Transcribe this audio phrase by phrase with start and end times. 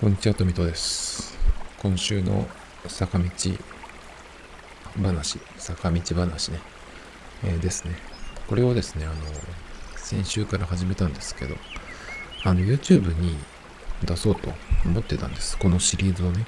[0.00, 1.36] こんにちは、富戸です。
[1.82, 2.46] 今週の
[2.86, 3.24] 坂道
[5.02, 6.60] 話、坂道話ね、
[7.42, 7.96] えーですね。
[8.46, 9.14] これをですね、あの、
[9.96, 11.56] 先週から始めたんですけど、
[12.44, 13.36] あの、YouTube に
[14.04, 14.52] 出そうと
[14.84, 15.58] 思ってたんです。
[15.58, 16.46] このシリーズをね。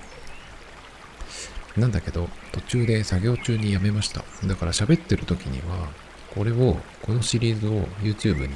[1.77, 4.23] なんだけど、途中で作業中にやめました。
[4.45, 5.89] だから喋ってる時には、
[6.37, 8.55] これを、このシリーズを YouTube に、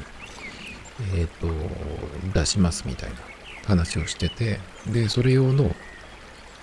[1.16, 1.48] えっ、と、
[2.32, 3.33] 出しますみたいな
[3.66, 5.74] 話をしてて、で、それ用の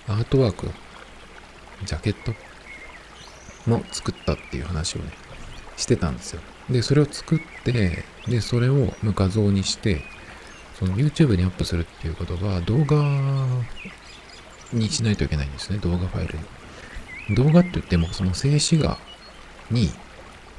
[0.08, 0.70] アートワーク、
[1.84, 2.34] ジャケット
[3.68, 5.12] も作ったっていう話をね、
[5.76, 6.40] してたんですよ。
[6.70, 10.02] で、それを作って、で、それをまあ画像にして、
[10.78, 12.96] その YouTube にアップするっていうことは動画
[14.72, 17.36] にしないといけないんですね、動画ファイルに。
[17.36, 18.98] 動画って言っても、その静止画
[19.70, 19.90] に、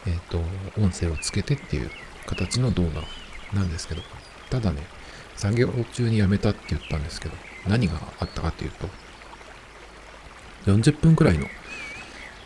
[0.05, 0.41] えっ、と、
[0.77, 1.91] 音声をつけてっていう
[2.25, 3.03] 形の動画
[3.53, 4.01] なんですけど、
[4.49, 4.83] ただね、
[5.35, 7.35] 作業中にやめたって言ったんですけど、
[7.67, 8.87] 何があったかっていうと、
[10.65, 11.47] 40分くらいの、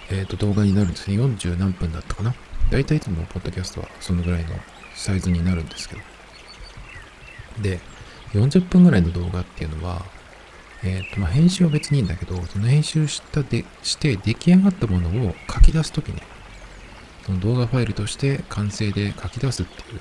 [0.09, 1.17] えー、と動画になるんですね。
[1.17, 2.33] 40何分だったかな。
[2.71, 4.49] だいたいいつもポッドキャストはそのぐらいの
[4.95, 6.01] サイズになるんですけど。
[7.61, 7.79] で、
[8.33, 10.05] 40分ぐらいの動画っていうのは、
[10.83, 16.21] えっ、と、まあ、編集は別にいいんだけど、その編集したで、して出来上がったものを書き出すときに、
[17.25, 19.99] その動画ファイルとして完成で書き出すっていう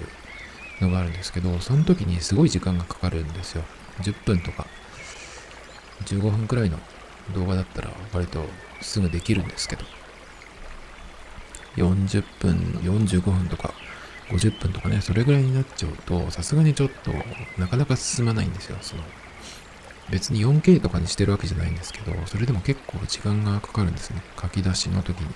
[0.80, 3.64] のがあるんですけど、その時にすごい時間がかかるんですよ。
[4.02, 4.66] 10分とか
[6.04, 6.78] 15分くらいの
[7.34, 8.44] 動画だったら割と
[8.82, 9.84] すぐできるんですけど、
[11.76, 13.74] 40分、45分とか
[14.28, 17.12] 50分とかね、それぐらいになっちゃうと、さすがにちょっと
[17.58, 18.76] なかなか進まないんですよ。
[18.80, 19.02] その
[20.10, 24.22] 別に 4K とかにしてるわけじゃないんですけど、それでも結構時間がかかるんですね。
[24.40, 25.28] 書き出しの時に。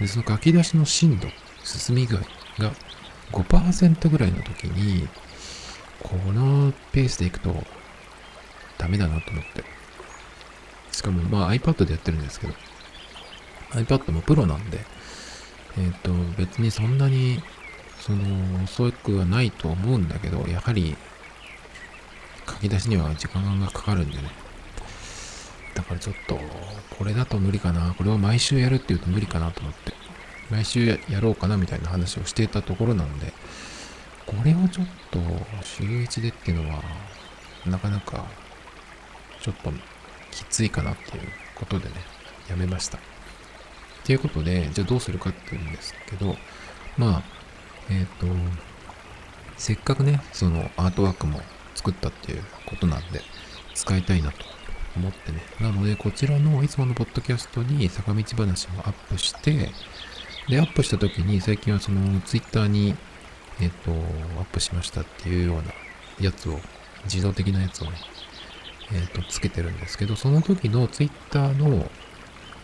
[0.00, 1.28] で、その書き出しの進度、
[1.64, 2.20] 進み具合
[2.62, 2.72] が
[3.32, 5.08] 5%ぐらいの時に、
[6.02, 7.54] このペースでいくと
[8.78, 9.64] ダメだなと思って。
[10.90, 12.54] しかもまあ iPad でやってるんですけど、
[13.70, 14.78] iPad もプロなんで、
[15.78, 17.42] えっ、と別にそんなに
[17.98, 20.96] その遅くはないと思うんだけど、やはり
[22.48, 24.24] 書き出しには時間がかかるんでね。
[25.74, 26.38] だからちょっと、
[26.98, 27.94] これだと無理かな。
[27.94, 30.01] これを毎週やるって言うと無理かなと思って。
[30.52, 33.32] 毎週やろうかなみたいな話をしていたところなんで、
[34.26, 35.18] これをちょっと
[35.64, 36.82] 週1でっていうのは、
[37.66, 38.26] なかなか、
[39.40, 39.72] ちょっと
[40.30, 41.22] きついかなっていう
[41.54, 41.94] ことでね、
[42.50, 42.98] やめました。
[42.98, 43.00] っ
[44.04, 46.36] ていうことで、じゃあどうするかっていうんですけど、
[46.98, 47.22] まあ、
[47.88, 48.26] えっ、と、
[49.56, 51.40] せっかくね、そのアートワークも
[51.74, 53.22] 作ったっていうことなんで、
[53.74, 54.44] 使いたいなと
[54.96, 55.42] 思ってね。
[55.62, 59.70] なので、こちらのいつものポッドキャストに坂道話をアップして、
[60.48, 62.94] で、アップした時に最近はそのツイッターに、
[63.60, 65.64] えっ、と、アップしましたっていうような
[66.20, 66.58] やつを、
[67.04, 67.92] 自動的なやつをね、
[68.92, 71.88] えっ、と、つけてるんですけど、その時のツイッターの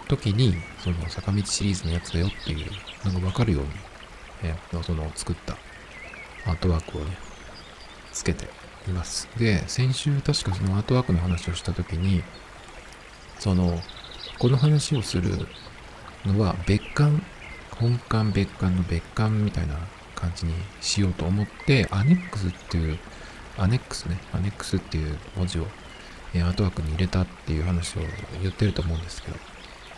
[0.09, 2.67] 時に、その坂道シリーズのやつだよっていう
[3.05, 3.69] のがわかるように、
[4.43, 5.57] えーその作った
[6.47, 7.17] アートワークをね、
[8.13, 8.49] つけて
[8.89, 9.29] います。
[9.37, 12.23] で、先週確かそのアートワークの話をした時に、
[13.39, 13.81] その、
[14.39, 15.47] この話をする
[16.25, 17.21] のは別館、
[17.81, 19.75] 本館別館の別館みたいな
[20.15, 22.99] 感じにしようと思って、アネックスっていう、
[23.57, 25.67] アネックスね、アネックスっていう文字を
[26.35, 28.01] えアートワークに入れたっていう話を
[28.43, 29.37] 言ってると思うんですけど、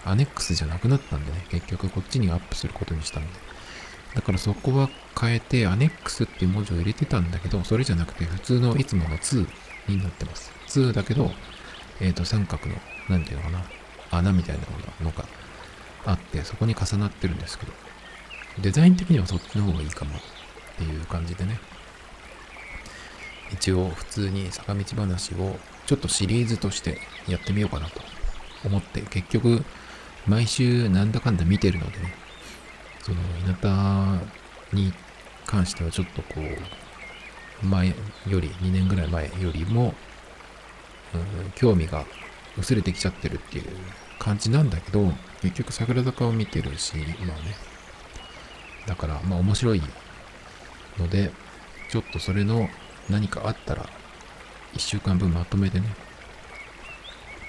[0.04, 3.28] アネックスじゃなくなったんでね、結局こっちにアップすることにしたんで。
[4.14, 4.88] だからそこは
[5.20, 9.46] 変えて、アネックスっていう文字を入れてたんだけど、それじゃなくて普通のいつもの2
[9.88, 10.52] になってます。
[10.68, 11.30] 2だけど、
[12.00, 12.76] えっ、と、三角の、
[13.08, 13.64] なんていうのかな、
[14.10, 14.62] 穴みたいな
[15.04, 15.24] のが
[16.06, 17.72] あって、そこに重なってるんですけど、
[18.60, 20.20] デザイン的にはそっちの方がいいかもっ
[20.76, 21.58] ていう感じでね、
[23.52, 25.56] 一応普通に坂道話を
[25.86, 28.00] ちょっとシリーズとしてやってみようかなと
[28.64, 29.64] 思って、結局
[30.26, 32.14] 毎週なんだかんだ見てるのでね、
[33.02, 34.18] その稲田
[34.72, 34.92] に
[35.46, 36.40] 関してはちょっとこ
[37.62, 39.94] う、前より、2年ぐらい前よりも、
[41.14, 42.04] うん興味が
[42.56, 43.64] 薄れてきちゃってるっていう
[44.20, 47.56] 感じなんだけど、結局桜坂を見てるし、今はね。
[48.86, 49.82] だから、まあ面白い
[50.98, 51.32] ので、
[51.90, 52.68] ちょっとそれの
[53.08, 53.86] 何かあったら、
[54.74, 55.86] 1週間分まとめてね、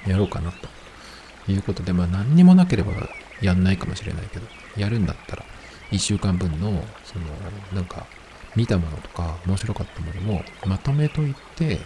[0.08, 2.94] やろうかなということで、まあ何にもなければ
[3.42, 4.48] やんないかもしれないけど、
[4.78, 5.46] やるんだったら、
[5.92, 7.26] 1週間分の、その、
[7.74, 8.08] なんか、
[8.56, 11.82] 見たものとか、面白かったものもまとめといて、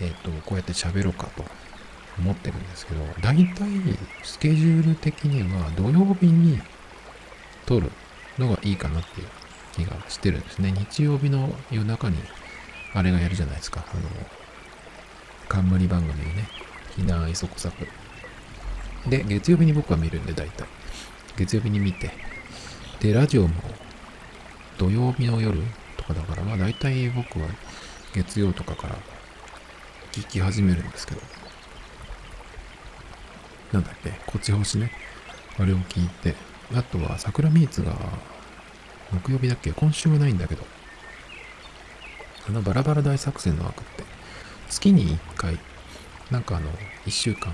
[0.00, 1.44] えっ、と、こうやって喋ろうかと
[2.18, 3.68] 思ってるんですけど、大体、
[4.22, 6.60] スケジュール的には土曜日に
[7.66, 7.90] 撮る
[8.38, 9.26] のがいいかなっていう
[9.72, 10.72] 気がしてるんですね。
[10.72, 12.16] 日曜日の夜中に、
[12.94, 13.84] あれがやるじゃないですか。
[13.92, 14.02] あの、
[15.48, 16.48] 冠番組ね、
[16.96, 17.86] ひな磯子作。
[19.06, 20.66] で、月曜日に僕は見るんで、大体。
[21.36, 22.10] 月曜日に見て。
[23.00, 23.54] で、ラジオも
[24.78, 25.60] 土曜日の夜
[25.96, 27.46] とかだから、まあ大体僕は
[28.14, 28.96] 月曜とかから
[30.12, 31.35] 聞き始めるんですけど。
[33.76, 34.90] なんだっけ、こっち星ね。
[35.58, 36.34] あれを聞いて。
[36.74, 37.94] あとは、桜ミーツが、
[39.12, 39.72] 木曜日だっけ？
[39.72, 40.66] 今週はないんだけど。
[42.48, 44.04] あのバラバラ大作戦の枠って、
[44.68, 45.58] 月に1回、
[46.30, 46.70] なんかあの、
[47.04, 47.52] 1週間、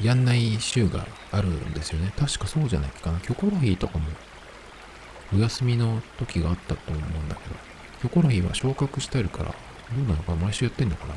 [0.00, 2.12] やんない週があるんですよね。
[2.18, 3.20] 確かそうじゃないかな。
[3.20, 4.06] キョコロヒーとかも、
[5.34, 7.54] お休みの時があったと思うんだけど、
[8.00, 11.14] キョコロヒーは昇格してるから、どうなのか毎週やってんのかな？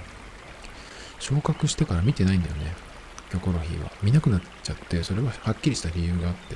[1.19, 2.84] 昇格してから見てないんだよね。
[3.35, 3.91] キョコロヒーは。
[4.01, 6.55] 見なくなっちゃって、それははっきりした理由があって、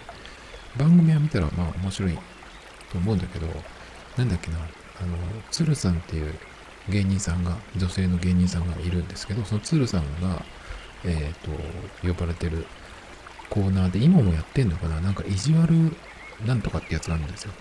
[0.77, 2.17] 番組は見たらまあ面白い
[2.91, 3.47] と思うんだけど、
[4.17, 5.17] なんだっけな、あの、
[5.51, 6.33] 鶴さんっていう
[6.89, 10.43] 芸人さんが、女性の芸人さんがいるんですけど、その鶴さんが、
[11.03, 11.51] えっ、ー、と、
[12.07, 12.65] 呼ばれてる
[13.49, 15.71] コーナーで、今もやってんのかななんか意地悪
[16.45, 17.51] なんとかってやつがあるんですよ。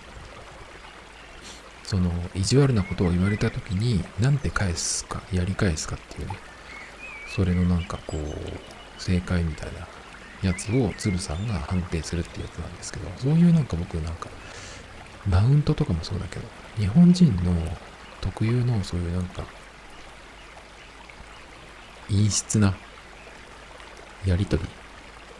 [1.83, 6.37] その、意地悪なことを言われた時に、なんて返すか、やり返すかっていうね、
[7.35, 9.87] それのなんかこう、正解みたいな
[10.47, 14.29] やつを鶴さんが判定するってやつなんですけど、そういうなんか僕なんか、
[15.27, 16.45] マウントとかもそうだけど、
[16.77, 17.53] 日本人の
[18.21, 19.43] 特有のそういうなんか、
[22.09, 22.75] 陰湿な
[24.25, 24.63] やりとり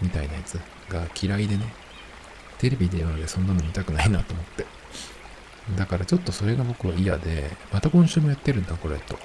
[0.02, 0.60] みたいなやつ
[0.90, 1.74] が嫌いでね、
[2.58, 4.66] テレビではね、そんなの見たくないなと思って。
[5.78, 9.18] だからちょっとそれが僕は嫌で、また今週もやってるんだ、これ、と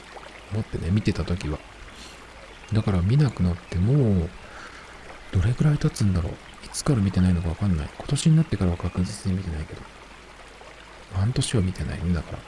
[0.53, 1.59] 思ってね、見てた時は。
[2.73, 4.31] だから見なくなってもう、
[5.33, 6.33] どれくらい経つんだろう。
[6.65, 7.89] いつから見てないのかわかんない。
[7.97, 9.83] 今年になってからは確実に見てないけど。
[11.15, 12.39] 半年は見てないね、だから。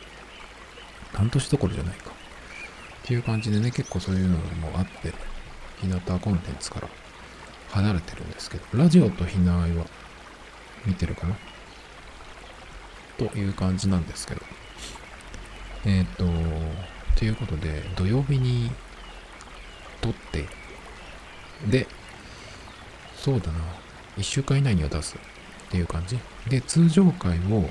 [1.15, 2.11] 半年どころじゃないか。
[2.11, 2.13] っ
[3.05, 5.13] ていう感じでね、結構そういうのもあって、
[5.81, 6.89] 日向コンテンツから
[7.71, 9.85] 離れてるんですけど、ラジオとひなあいは
[10.85, 11.37] 見てるかな
[13.19, 14.41] という感じなんですけど。
[15.85, 16.25] えっ、ー、と、
[17.17, 18.71] ということで、土曜日に
[20.07, 20.47] 撮って、
[21.69, 21.87] で、
[23.17, 23.61] そうだな、
[24.19, 26.19] 1週間以内には出すっていう感じ。
[26.49, 27.69] で、通常回を、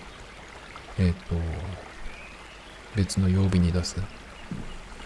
[0.97, 1.35] えっ、ー、と、
[2.95, 3.95] 別の曜日に出す。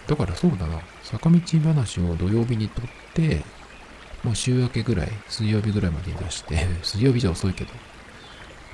[0.08, 2.84] だからそうだな、坂道話を土曜日に撮っ
[3.14, 3.44] て、
[4.24, 7.70] もう週明けぐらい、水曜日ぐらいまでに出して、 水曜日じゃ遅いけど。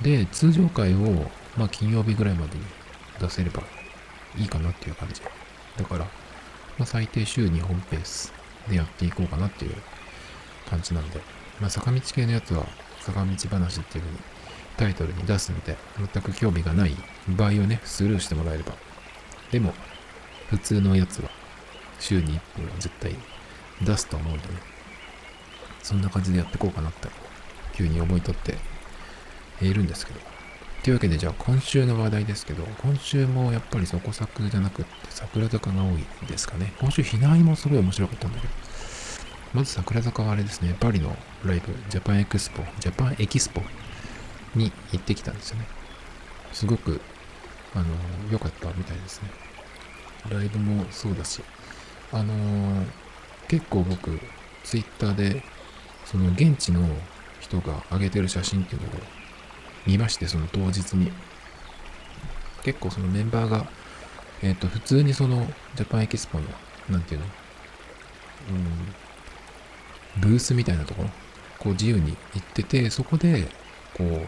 [0.01, 2.65] で、通常回を、まあ金曜日ぐらいまでに
[3.19, 3.61] 出せれば
[4.35, 5.21] いいかなっていう感じ。
[5.21, 6.05] だから、
[6.77, 8.36] まあ最低週2本ペース
[8.69, 9.75] でやっていこうかなっていう
[10.69, 11.21] 感じなんで、
[11.59, 12.65] まあ坂道系のやつは、
[12.99, 14.19] 坂道話っていう風に
[14.77, 15.75] タイトルに出すんで、
[16.13, 16.95] 全く興味がない
[17.29, 18.73] 場合をね、スルーしてもらえれば。
[19.51, 19.73] でも、
[20.49, 21.29] 普通のやつは、
[21.99, 23.15] 週に1本は絶対
[23.81, 24.53] 出すと思うんでね。
[25.81, 27.07] そんな感じでやっていこうかなって、
[27.73, 28.57] 急に思いとって
[29.61, 30.36] いるんですけど。
[30.87, 36.71] というわけで、じゃあ今週の話題ですけど、今週もやっぱりそこ作じゃなくって櫻坂が多いですかね。
[36.79, 38.53] 今週、ひなあいもすごい面白かったんだけど。
[39.53, 41.13] まず櫻坂はあれですね、パリの
[41.43, 43.61] ライブ、ジャパンエクスポ、ジャパンエキスポ
[44.55, 45.65] に行ってきたんですよね。
[46.53, 47.01] すごく、
[47.75, 47.85] あの、
[48.31, 49.29] 良かったみたいですね。
[50.29, 51.41] ライブもそうだし、
[52.13, 52.85] あのー、
[53.49, 54.21] 結構僕、
[54.63, 55.43] ツイッターで
[56.05, 56.87] その現地の
[57.41, 59.16] 人が上げてる写真っていうのを
[59.87, 61.11] 見まして、その当日に。
[62.63, 63.65] 結構そのメンバーが、
[64.43, 66.45] えっ、ー、と、普通にそのジャパンエキスポの、
[66.89, 67.25] なんていうの、
[68.49, 71.09] うん、ブースみたいなところ、
[71.59, 73.47] こう自由に行ってて、そこで、
[73.97, 74.27] こう、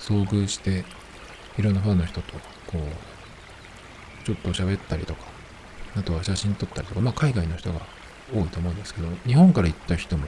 [0.00, 0.84] 遭遇して、
[1.58, 2.32] いろんなファンの人と、
[2.66, 5.26] こう、ちょっと喋ったりとか、
[5.94, 7.80] あとは写真撮ったりとか、まあ海外の人が
[8.34, 10.26] 多いと思うんですけど、日本から行った人も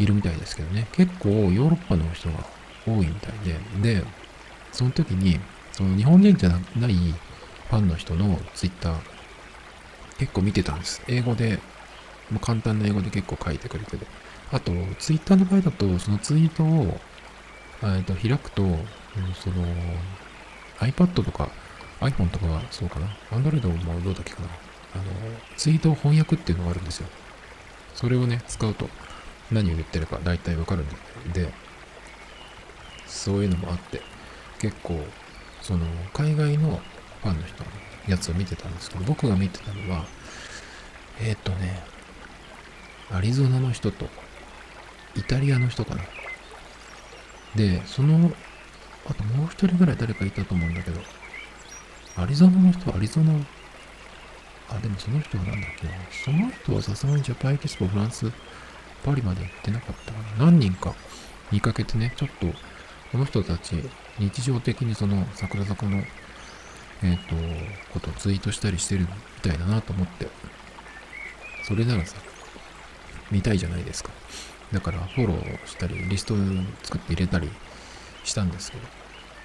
[0.00, 2.57] いるみたいですけどね、結構ヨーロッパの人が
[2.88, 3.32] 多いみたい
[3.82, 4.04] で、で、
[4.72, 5.40] その時に、
[5.72, 6.60] その日本人じゃない
[6.94, 8.98] ファンの人のツイッター、
[10.18, 11.02] 結構見てたんです。
[11.06, 11.58] 英語で、
[12.30, 14.06] もう簡単な英語で結構書いてくれてて。
[14.50, 16.98] あと、ツイッターの場合だと、そのツイートを、
[17.82, 18.62] えっと、開くと、
[19.34, 19.64] その、
[20.80, 21.48] iPad とか
[22.00, 23.06] iPhone とかはそうかな。
[23.30, 24.48] Android もどうだっけかな。
[24.94, 25.04] あの、
[25.56, 27.08] ツイートを翻訳っていうのがあるんですよ。
[27.94, 28.88] それをね、使うと、
[29.50, 31.52] 何を言ってるか大体わかるんで、
[33.08, 34.00] そういうのもあって、
[34.60, 35.04] 結構、
[35.62, 36.80] その、海外の
[37.22, 37.70] ファンの人の
[38.06, 40.04] やつを見てたんですけど、僕が見てたのは、
[41.20, 41.82] えっ、ー、とね、
[43.10, 44.06] アリゾナの人と、
[45.16, 46.02] イタリアの人かな。
[47.56, 48.30] で、その、
[49.08, 51.00] あともう一人ぐらい誰かいたと思うんだけど、
[52.16, 53.32] アリゾナの人はアリゾナ
[54.70, 55.92] あ、でもその人はなんだっけな。
[56.24, 58.30] その人はさすがにジャパンエキスポフランス、
[59.04, 60.46] パリまで行ってなかったかな。
[60.46, 60.94] 何人か
[61.50, 62.46] 見かけてね、ちょっと、
[63.10, 63.74] この人たち、
[64.18, 66.02] 日常的にその桜坂の、
[67.02, 67.34] えっ、と、
[67.94, 69.06] ことをツイートしたりしてるみ
[69.40, 70.28] たいだなと思って、
[71.66, 72.16] それならさ、
[73.30, 74.10] 見たいじゃないですか。
[74.72, 76.34] だからフォローしたり、リスト
[76.82, 77.48] 作って入れたり
[78.24, 78.82] したんですけど、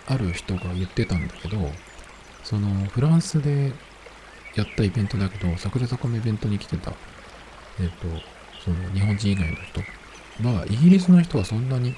[0.08, 1.58] ある人が言ってたんだけど、
[2.44, 3.72] そのフランスで
[4.56, 6.92] やったイベントだけど、桜坂のイベントに来てた、
[7.80, 8.08] えっ、と、
[8.62, 11.96] その日本人以外の人は、イギリスの人はそんなに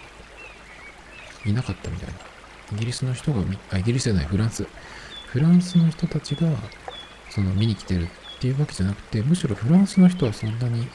[1.46, 2.16] いなかったみたいな。
[2.74, 4.66] イギリスの人があ、イギリスじゃない、フランス。
[5.28, 6.48] フランスの人たちが、
[7.30, 10.88] その見に来てるっていうわけじゃなくて、むしろフランスの人はそんなに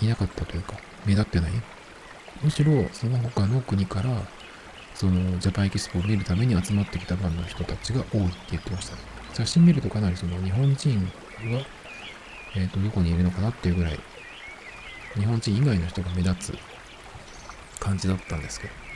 [0.00, 0.74] いなかったというか、
[1.06, 1.52] 目立ってない。
[2.42, 4.10] むしろ、その他の国から、
[4.94, 8.96] そのジャパンエキスポを見るために集まってきたファンの人たちが多いって言ってました。
[9.34, 10.98] 写真見るとかなりその日本人
[11.52, 11.66] は、
[12.54, 13.98] えっ、ー、と、どこにいるのかなっていうぐらい、
[15.14, 16.58] 日本人以外の人が目立つ
[17.80, 18.91] 感じだったんですけど。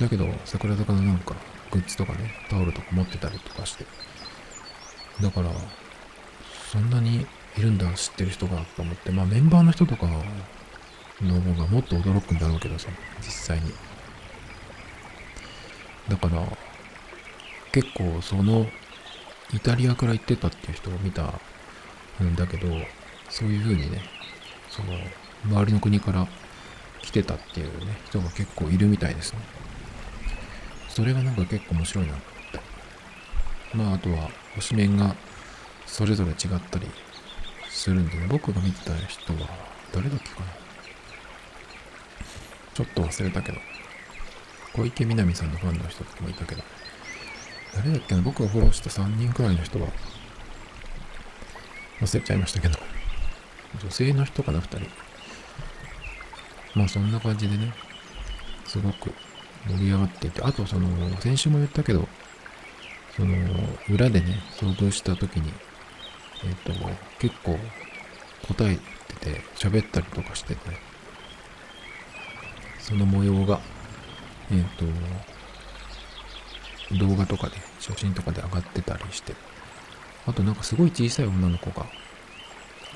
[0.00, 1.34] だけど、桜坂のなんか、
[1.70, 3.86] グッズとかね、タオルとか持ってたりとかして。
[5.20, 5.50] だから、
[6.70, 9.10] そんなにいるんだ、知ってる人が、と思って。
[9.10, 12.88] まあ、メンバーの人とかの方がもっと驚くんだろうけどさ、
[13.20, 13.72] 実際に。
[16.08, 16.42] だから、
[17.72, 18.66] 結構その、
[19.54, 21.22] イタリアから行ってたっていう人を見た
[22.22, 22.68] んだけど、
[23.28, 24.02] そういう風にね、
[24.70, 24.92] その、
[25.44, 26.26] 周りの国から
[27.02, 29.40] 来てたっていうね、人が結構いるみたいですね。
[30.94, 32.12] それがなんか結構面白いな。
[33.74, 35.16] まあ、あとは、推しメンが
[35.86, 36.36] それぞれ違っ
[36.70, 36.86] たり
[37.70, 39.48] するんでね、僕が見てた人は、
[39.90, 40.46] 誰だっけかな。
[42.74, 43.58] ちょっと忘れたけど、
[44.74, 46.62] 小池みなみさんのファンの人とかもいたけど、
[47.74, 49.88] 誰だっけな、僕がフォローした3人くらいの人は、
[52.02, 52.78] 忘れちゃいましたけど、
[53.82, 54.90] 女性の人かな、2人。
[56.74, 57.72] まあそんな感じでね、
[58.66, 59.14] すごく
[59.68, 60.88] 盛り上がっていて、あとその、
[61.20, 62.08] 先週も言ったけど、
[63.16, 63.36] その、
[63.90, 65.52] 裏でね、遭遇した時に、
[66.44, 66.72] えっ、ー、と、
[67.18, 67.58] 結構
[68.48, 68.76] 答え
[69.20, 70.60] てて、喋ったりとかしてて、
[72.78, 73.60] その模様が、
[74.50, 74.76] えっ、ー、
[76.90, 79.34] と、動画とかで、写真とかで上がってたりして、
[80.26, 81.86] あとなんかすごい小さい女の子が、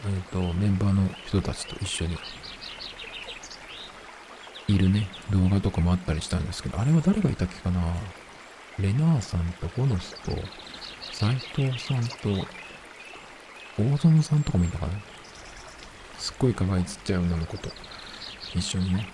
[0.07, 2.17] えっ、ー、と、メンバーの人たちと一緒に
[4.69, 7.81] いるね、動画とかもあったりしたんですけど、あれは誰がいたっけかな？
[8.79, 10.33] レナーさんとボノスと、
[11.13, 12.47] 斎藤さんと、
[13.79, 14.93] 大園さんとかもいたかな？
[16.19, 17.71] すっごい可愛いちっちゃい女の子と。
[18.55, 19.07] 一緒にね、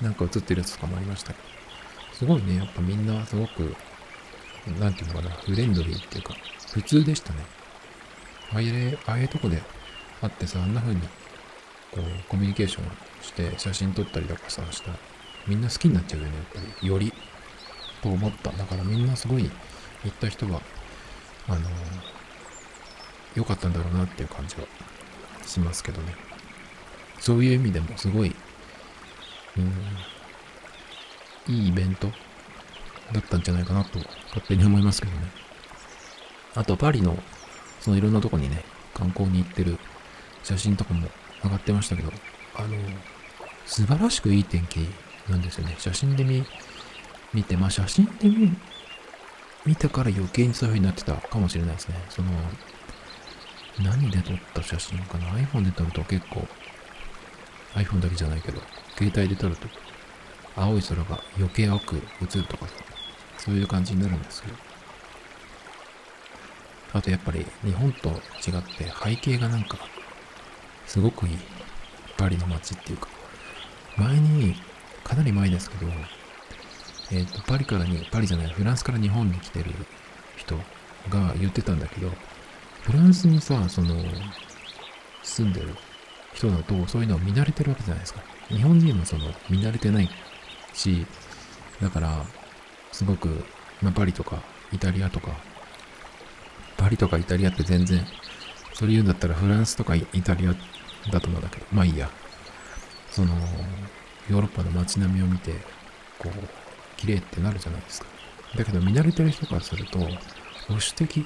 [0.00, 1.48] なんか映ってるやつとかもありましたけど、
[2.14, 3.74] すごいね、やっぱみんなすごく、
[4.80, 6.34] なんていうのかな、フレンドリーっていうか、
[6.72, 7.40] 普通でしたね。
[8.52, 9.62] ああいう、ああいうとこで
[10.20, 11.06] 会ってさ、あんな風に、こ
[11.98, 12.92] う、コミュニケーションが
[13.24, 14.98] して写真撮ったりとかさ、したら、
[15.46, 16.86] みんな好きになっちゃうよね、やっぱり。
[16.86, 17.12] より、
[18.02, 18.50] と思った。
[18.52, 19.50] だからみんなすごい、
[20.04, 20.60] 行った人は、
[21.48, 24.62] あのー、かったんだろうなっていう感じは
[25.44, 26.14] しますけどね。
[27.18, 28.34] そういう意味でもすごい、
[29.56, 29.60] う
[31.50, 32.08] ん、いいイベント
[33.12, 35.18] だったんじゃないかなと勝手に思いますけどね。
[36.54, 37.16] あとパリの
[37.80, 38.64] そのいろんなとこにね、
[38.94, 39.78] 観光に行ってる
[40.42, 41.08] 写真とかも
[41.42, 42.12] 上がってましたけど、
[42.54, 42.76] あの、
[43.66, 44.88] 素晴らしくいい天気
[45.28, 45.74] なんですよね。
[45.78, 46.44] 写真で見、
[47.32, 48.56] 見て、まあ写真で見、
[49.64, 51.96] 見たから余計にそういう風になってたかもしれないですね。
[52.10, 52.30] その、
[53.82, 56.46] 何で撮った写真かな ?iPhone で撮ると結構、
[57.74, 58.60] iPhone だけじゃないけど、
[58.96, 59.66] 携帯で撮ると
[60.56, 62.74] 青い空が余計青く映るとかさ、
[63.38, 64.56] そういう感じになるんですけど。
[66.92, 68.16] あとやっぱり日本と違っ
[68.78, 69.78] て背景がなんか、
[70.86, 71.38] すごくいい。
[72.16, 73.08] パリの街っていうか。
[73.96, 74.54] 前に、
[75.04, 75.90] かなり前ですけど、
[77.12, 79.70] えっ、ー、と、パリからに、パリじゃない、フランスから日本に来てる
[80.36, 80.56] 人
[81.08, 82.10] が言ってたんだけど、
[82.82, 83.96] フランスにさ、その、
[85.22, 85.68] 住んでる
[86.34, 88.22] 人だと、そういうのを見慣れてるわけじゃないですか。
[88.48, 90.10] 日本人もその、見慣れてない
[90.72, 91.06] し、
[91.80, 92.24] だから、
[92.92, 93.44] すごく、
[93.82, 95.32] まあ、パリとかイタリアとか、
[96.76, 98.04] パリとかイタリアって全然、
[98.72, 100.54] それ言うんだったらフランスとかイタリア
[101.10, 102.10] だと思うんだけど、まあいいや。
[103.14, 103.32] その、
[104.28, 105.52] ヨーロッパの街並みを見て、
[106.18, 106.48] こう、
[106.96, 108.08] 綺麗ってなるじゃないですか。
[108.56, 110.04] だけど見慣れてる人からすると、保
[110.70, 111.24] 守的、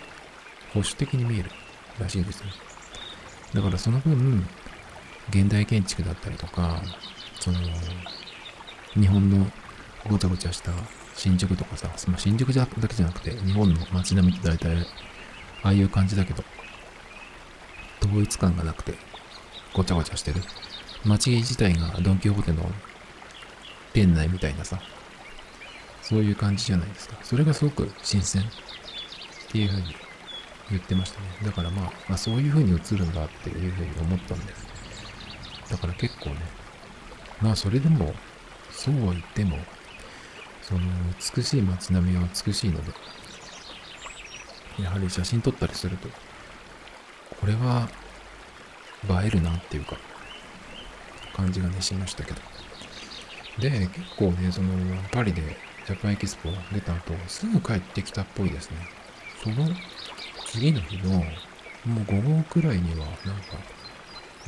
[0.74, 1.50] 保守的に見える
[1.98, 2.50] らしいんですね。
[3.54, 4.46] だからその分、
[5.30, 6.82] 現代建築だったりとか、
[7.40, 7.58] その、
[8.94, 9.46] 日本の
[10.06, 10.72] ごちゃごちゃした
[11.14, 14.76] 新宿とかさ、まあ、新宿だけじゃなくて、日本の街並みって大体、
[15.62, 16.44] ああいう感じだけど、
[18.02, 18.92] 統一感がなくて、
[19.72, 20.42] ごちゃごちゃしてる。
[21.04, 22.70] 街自体がドン・キホーテの
[23.92, 24.80] 店内みたいなさ、
[26.02, 27.16] そういう感じじゃないですか。
[27.22, 28.44] それがすごく新鮮っ
[29.50, 29.94] ていうふうに
[30.70, 31.26] 言ってましたね。
[31.44, 34.66] だからまあ、まあ、そういうふうに映るんだっていうふうに思ったんです。
[35.70, 36.36] だから結構ね、
[37.40, 38.14] まあそれでも、
[38.70, 39.58] そうは言っても、
[40.62, 40.80] その
[41.36, 42.92] 美しい街並みは美しいので、
[44.82, 46.08] やはり写真撮ったりすると、
[47.40, 47.88] これは
[49.08, 49.96] 映えるなっていうか、
[51.38, 52.40] 感じがね、しましたけど。
[53.60, 54.70] で、結構ね、その、
[55.12, 58.76] パリでジャパンエキスポ出た後、すぐ帰ってきたっぽいですね。
[59.42, 59.68] その
[60.46, 61.10] 次の日の、
[61.86, 63.14] もう午後くらいには、なんか、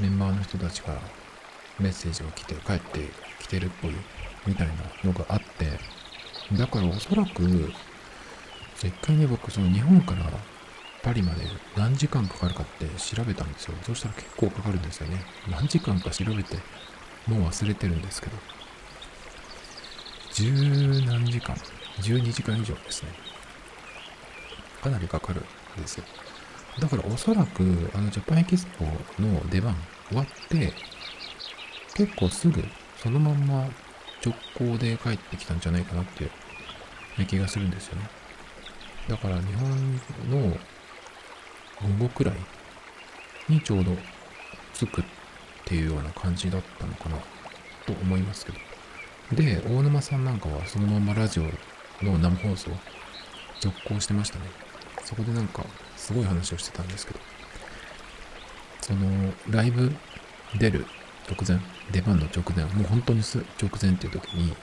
[0.01, 1.01] メンバーの人たちから
[1.79, 3.93] メッセージが来て、帰ってきてるっぽい、
[4.47, 5.79] みたいなのがあって、
[6.57, 7.73] だからおそらく、
[8.83, 10.31] 一回ね、僕、その日本から
[11.03, 11.43] パリまで
[11.77, 13.75] 何時間かかるかって調べたんですよ。
[13.83, 15.25] そしたら結構かかるんですよね。
[15.51, 16.57] 何時間か調べて、
[17.27, 18.37] もう忘れてるんですけど。
[20.33, 20.53] 十
[21.07, 21.57] 何時間
[22.01, 23.11] ?12 時間以上ですね。
[24.83, 25.41] かなりかかる
[25.79, 26.05] んですよ。
[26.79, 28.85] だからおそらく、あの、ジャパンエキスポ
[29.23, 29.77] の出番
[30.09, 30.73] 終わって、
[31.95, 32.63] 結構すぐ、
[33.03, 33.69] そのまんま
[34.25, 36.27] 直行で帰ってきたんじゃないかなってい
[37.23, 38.09] う気がするんですよね。
[39.09, 40.57] だから日本の
[41.83, 42.35] 午後くらい
[43.49, 43.97] にちょうど
[44.75, 45.05] 着くっ
[45.65, 47.17] ていうような感じだったのかな
[47.87, 48.59] と思いますけど。
[49.33, 51.45] で、大沼さんなんかはそのままラジオ
[52.05, 52.71] の生放送
[53.61, 54.47] 続行してましたね。
[55.05, 55.65] そこでなんか
[55.97, 57.21] すごい話をしてたんですけど、
[58.81, 59.95] そのライブ
[60.59, 60.87] 出る
[61.29, 61.61] 直前、
[61.93, 64.55] 出番の直前、もう本当にす直前っていう時に、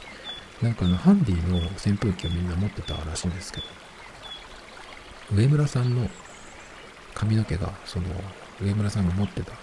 [0.61, 3.67] なんかあのハンディの扇風機をみんな持ってたらしいんですけど、
[5.35, 6.09] 上村さんの
[7.17, 8.05] 髪の毛が、その、
[8.61, 9.53] 上村さんが持ってた、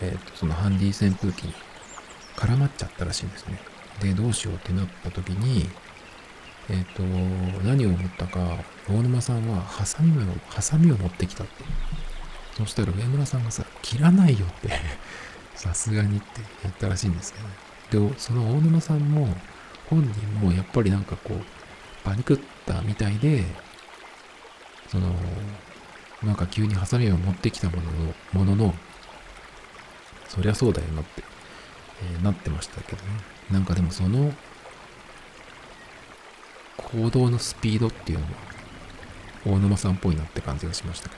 [0.00, 1.54] えっ、ー、と、そのハンディ扇風機に
[2.36, 3.58] 絡まっちゃったらしいんですね。
[4.00, 5.68] で、どうしようってなった時に、
[6.68, 7.02] えっ、ー、と、
[7.66, 11.64] 何を思ったか、大沼さんはハサミを、ハサミを持ってきたって。
[12.56, 14.70] そしたら上村さんがさ、切らないよって
[15.56, 17.34] さすがにって言ったらしいんです
[17.90, 18.10] けどね。
[18.12, 19.36] で、その大沼さんも、
[19.90, 21.44] 本人もやっぱりなんかこう、
[22.04, 23.44] パニクったみたいで、
[24.88, 25.12] その、
[26.22, 28.74] なんか急にハサミを持ってきたものの、ものの、
[30.28, 31.22] そりゃそうだよなって、
[32.02, 33.08] えー、なってましたけどね。
[33.50, 34.32] なんかでもその、
[36.76, 38.30] 行動のスピードっていうのは、
[39.44, 41.16] 大沼さんっぽいなって感じがしましたけ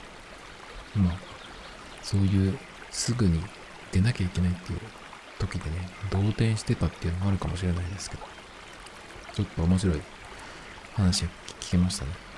[0.95, 1.01] ど。
[1.01, 1.17] まあ、
[2.01, 2.57] そういう、
[2.91, 3.43] すぐに
[3.91, 4.79] 出なきゃいけないっていう
[5.39, 8.23] 時でね、動転してたっていうのもあるかもしれないですけど、
[9.33, 10.01] ちょっと面白い
[10.95, 11.29] 話が
[11.61, 12.28] 聞けましたね。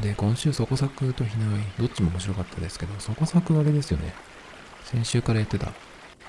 [0.00, 4.12] で、今週、そこ作とひなわい、どっちも面白かったですけど、そこ作はあれですよね。
[4.84, 5.72] 先週からやってた、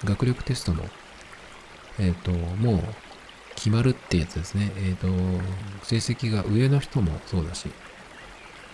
[0.03, 0.83] 学力テストの、
[1.99, 2.83] えっ、ー、と、もう、
[3.55, 4.71] 決まるってやつですね。
[4.77, 5.07] えっ、ー、と、
[5.83, 7.69] 成績が上の人もそうだし、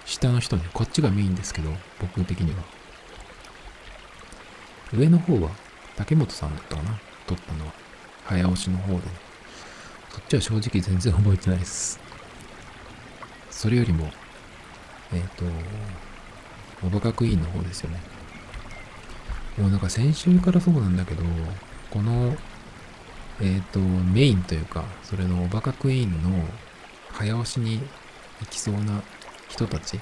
[0.06, 2.64] 下の人ね、こっちがメインですけど、僕的には。
[4.94, 5.52] 上の方は、
[5.96, 7.74] 竹本さんだったかな撮ったのは。
[8.26, 9.02] 早押しの方で、ね。
[10.10, 12.00] そっちは正直全然覚えてないです。
[13.50, 14.12] それよりも、
[15.13, 15.45] えっ、ー、と、
[16.84, 18.00] おバカクイーンの方ですよね。
[19.58, 21.24] もうなんか先週からそうなんだけど、
[21.89, 22.36] この、
[23.41, 26.45] えっ、ー、と、メインというか、それのおバカクイーンの
[27.12, 27.80] 早押しに
[28.39, 29.02] 行きそうな
[29.50, 30.00] 人たち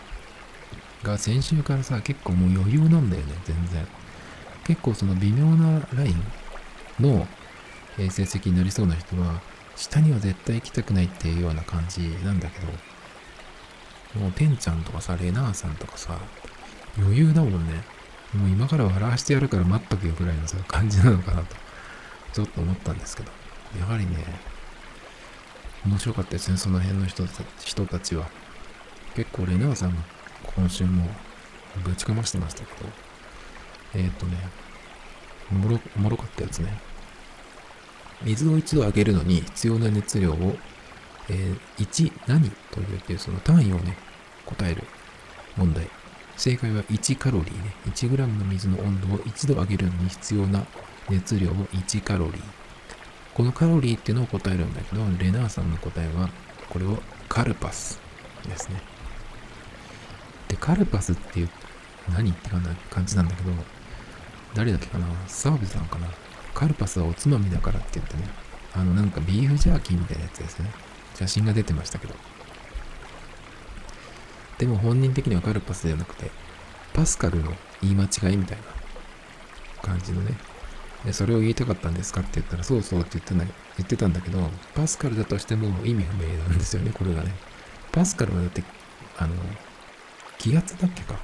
[1.03, 3.87] が先週からさ、結構もう余裕なんだよね、全然。
[4.65, 6.23] 結構その微妙なライン
[6.99, 7.27] の
[7.97, 9.41] 成績になりそうな人は、
[9.75, 12.67] 下には絶対行きたくないっていうような感じなんだけど、
[14.15, 16.17] もう、てんちゃんとかさ、レナーさんとかさ、
[16.97, 17.83] 余裕だもんね。
[18.33, 21.55] もう今から笑わしてやるから待っとけよぐらいのさ、感じなのかなと、
[22.33, 23.31] ちょっと思ったんですけど。
[23.79, 24.25] やはりね、
[25.85, 28.27] 面白かったですね、その辺の人た人たちは。
[29.15, 30.01] 結構レナーさんが
[30.55, 31.07] 今週も
[31.83, 32.89] ぶちかましてましたけど、
[33.95, 34.37] えっ、とね、
[35.51, 36.79] おもろ、おもろかったやつね。
[38.23, 40.57] 水を一度上げるのに必要な熱量を
[41.29, 42.49] えー、1何？
[42.71, 43.95] というってその単位をね、
[44.45, 44.83] 答える
[45.55, 45.87] 問題。
[46.37, 47.73] 正解は1カロリーね。
[47.87, 50.65] 1グラムの水の温度を一度上げるのに必要な
[51.09, 52.41] 熱量を1カロリー。
[53.33, 56.29] このカロリーっていうのを答えるんだけど、レナーさんの答えは、
[56.69, 57.99] これをカルパス
[58.47, 58.81] ですね。
[60.47, 61.49] で、カルパスっていう
[62.11, 63.51] 何って感じなんだけど、
[64.55, 65.05] 誰だっけかな？
[65.27, 66.07] 澤部さんかな？
[66.53, 68.23] カルパスはおつまみだからって言ってね、
[68.73, 70.71] あのなんかビーフジャーキーみたいなやつですね。
[71.19, 72.15] 写真が出てましたけど。
[74.57, 76.31] でも本人的にはカルパスではなくて、
[76.93, 77.51] パスカルの
[77.81, 78.63] 言い間違いみたいな
[79.81, 80.33] 感じのね。
[81.03, 84.39] で、それを言いたかったんですかって言ったら、そうそうって言ってない、言ってたんだけど、
[84.75, 87.33] パスカルだとしても意味不明なんですよね、これがね。
[87.91, 88.63] パスカルはだって、
[89.17, 89.35] あの、
[90.37, 91.19] 気圧だっけか。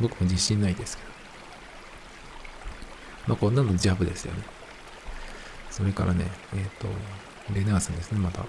[0.00, 1.08] 僕も自信ないですけど。
[3.26, 4.44] まあ、こんなのジャブですよね。
[5.72, 6.88] それからね、えっ、ー、と、
[7.52, 8.44] レナーさんですね、また。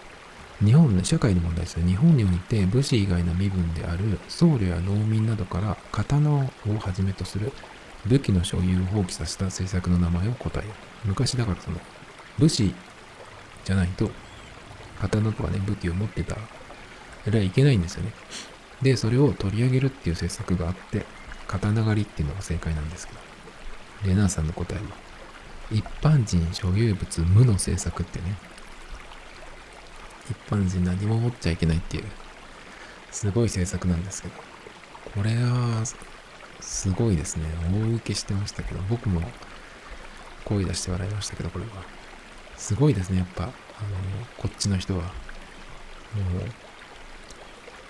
[0.63, 1.85] 日本の社会の問題ですよ。
[1.85, 6.39] 日本において武士以外の身分である僧侶や農民などから刀を
[6.79, 7.51] はじめとする
[8.05, 10.69] 武器の所有を放棄させた政策の名前を答える。
[11.05, 11.77] 昔だからその
[12.39, 12.73] 武士
[13.65, 14.09] じゃないと
[14.99, 16.37] 刀とかね武器を持ってた
[17.29, 18.11] らいけないんですよね。
[18.81, 21.05] で、それを取り上げるっていう政策があって、
[21.47, 23.19] 刀狩りっていうのが正解なんですけど、
[24.05, 24.83] レナーさんの答えは、
[25.71, 28.35] 一般人所有物無の政策ってね、
[30.29, 32.05] 一般人何も持っちゃいけないっていう、
[33.11, 34.33] すごい政策なんですけど、
[35.15, 35.83] これは、
[36.59, 37.45] すごいですね。
[37.71, 39.21] 大受けしてましたけど、僕も
[40.43, 41.71] 声出して笑いましたけど、これは。
[42.57, 43.51] すごいですね、やっぱ、あの、
[44.37, 45.03] こっちの人は。
[45.03, 45.11] もう、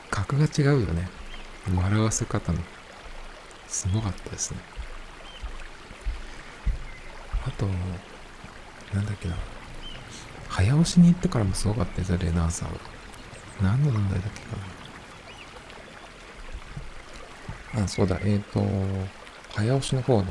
[0.10, 1.10] 格が違うよね。
[1.76, 2.60] 笑わせ方の。
[3.68, 4.60] すごかったですね。
[7.46, 7.66] あと、
[8.94, 9.36] なんだっけな。
[10.50, 12.70] 早押しに行ってからもすごかったですよ、レナーさん。
[13.62, 14.58] 何の問題だっけか
[17.78, 17.84] な。
[17.84, 18.64] あ、そうだ、えっ、ー、と、
[19.54, 20.26] 早押しの方の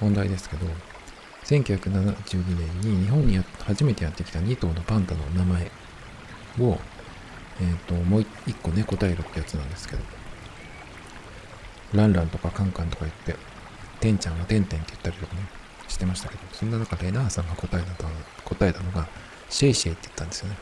[0.00, 0.66] 問題ですけど、
[1.44, 5.70] 1972年に日本に初めてやってきた2頭のパンダの名前
[6.60, 6.78] を、
[7.60, 10.02] えっ、ー、と、もう一個ね、答えるってやつなんですけど、
[11.92, 13.36] ランランとかカンカンとか言って、
[14.00, 15.42] テンちゃんはテンテンって言ったりとかね、
[15.88, 17.84] してましたけど、そんな中、レナーさんが答え
[18.44, 19.06] 答えたのが、
[19.48, 20.56] シェイシェイって言ったんですよね。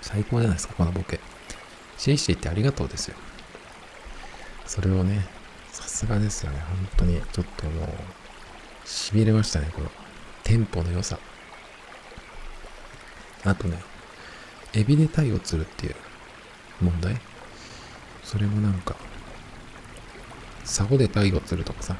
[0.00, 1.20] 最高じゃないですか、このボケ。
[1.98, 3.16] シェイシェイってありがとうですよ。
[4.66, 5.26] それをね、
[5.70, 6.58] さすがですよね。
[6.60, 7.88] 本当に、ちょっともう、
[8.84, 9.90] 痺れましたね、この、
[10.42, 11.18] テンポの良さ。
[13.44, 13.82] あとね、
[14.74, 15.94] エビで鯛を釣るっていう
[16.80, 17.20] 問題
[18.24, 18.96] それもなんか、
[20.64, 21.96] 竿で鯛を釣るとかさ、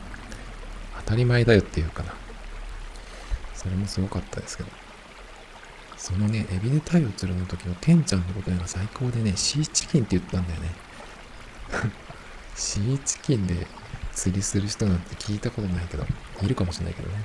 [0.99, 2.15] 当たり前だよっていうかな。
[3.55, 4.82] それもすごかったですけど。
[6.03, 10.69] そのね、エビで鯛を釣るの時のケンちゃんのことが最高でね、シーチキンって言ったんだよね。
[12.57, 13.69] シーチキンで
[14.11, 16.05] 釣りする人なんて聞いたことないけど、
[16.43, 17.25] いるかもしれないけどね。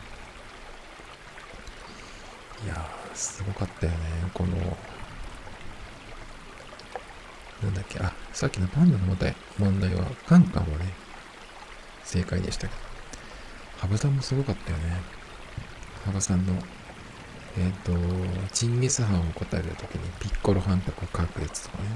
[2.65, 3.97] いやー、すごかったよね。
[4.31, 4.55] この、
[7.63, 10.93] なんだっけ、あ、さっきのパンダの問題問題は、カンカンはね、
[12.03, 12.79] 正解でしたけど、
[13.79, 15.01] 羽生さんもすごかったよね。
[16.05, 16.53] 羽生さんの
[17.57, 21.89] えっ、ー、と、チンギス・ハンを答えるときにピッコロハンとか書くやつとかね。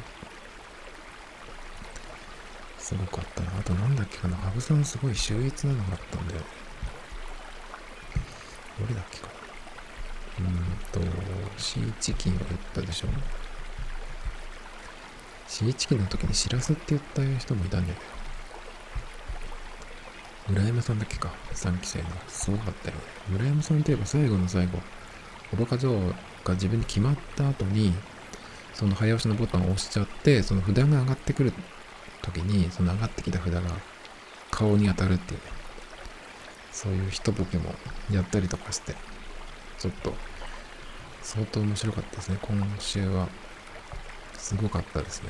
[2.80, 3.60] すごかったな。
[3.60, 4.36] あとなんだっけかな。
[4.38, 6.42] 羽生さんすごい秀逸なのがあったんだよ。
[8.80, 9.34] どれだっけかな。
[10.40, 11.12] うんと、
[11.58, 13.08] シーチキンを言ったでしょ。
[15.48, 18.00] シーチキンの時にしらすって言った人もいたんだよ。
[20.48, 21.32] 村山さんだっけか。
[21.54, 22.06] 3期生の。
[22.28, 23.02] すごかったよね。
[23.30, 24.80] 村山さんといえば最後の最後。
[25.58, 25.92] 愚か城
[26.44, 27.94] が自分に決まった後に、
[28.74, 31.54] その早押しのボタンを押しちゃって、その札が上がってくる
[32.22, 33.62] 時に、その上がってきた札が
[34.50, 35.46] 顔に当たるっていうね、
[36.72, 37.76] そういう一ボケも
[38.12, 38.96] やったりとかして、
[39.78, 40.14] ちょっと
[41.22, 42.38] 相当面白かったですね。
[42.42, 43.28] 今週は
[44.38, 45.30] すごかったですね。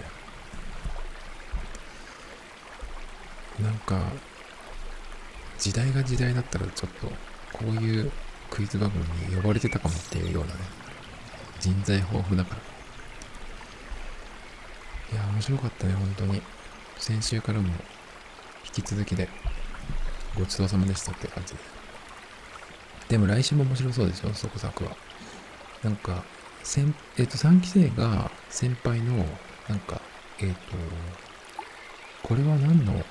[3.59, 3.99] なんか、
[5.59, 7.07] 時代が時代だったらちょっと
[7.53, 8.11] こういう
[8.51, 10.59] クイズ番組に呼ばれてたかもっていうようなね、
[11.61, 12.55] 人材豊富だか
[15.11, 15.17] ら。
[15.17, 16.41] いや、面白かったね、本当に。
[16.97, 17.67] 先週からも
[18.65, 19.27] 引き続きで
[20.37, 21.59] ごちそうさまでしたって感じで。
[23.09, 24.95] でも来週も面白そうですよ、そこ作は。
[25.81, 26.23] なんか、
[26.63, 29.25] 先、えっ、と、3期生が先輩の、
[29.67, 29.99] なんか、
[30.39, 30.57] えっ、と、
[32.21, 33.03] これは何の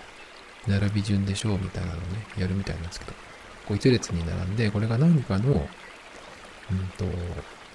[0.66, 3.12] 並び順でしょうみたいなのをね、やるみたいなんですけど、
[3.70, 5.60] こう一列に並んで、これが何かの、うん
[6.98, 7.04] と、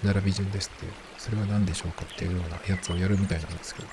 [0.04, 3.88] 並び順ですっていう、それは何でしょうかっていうようなやつをやるみたいなんですけど、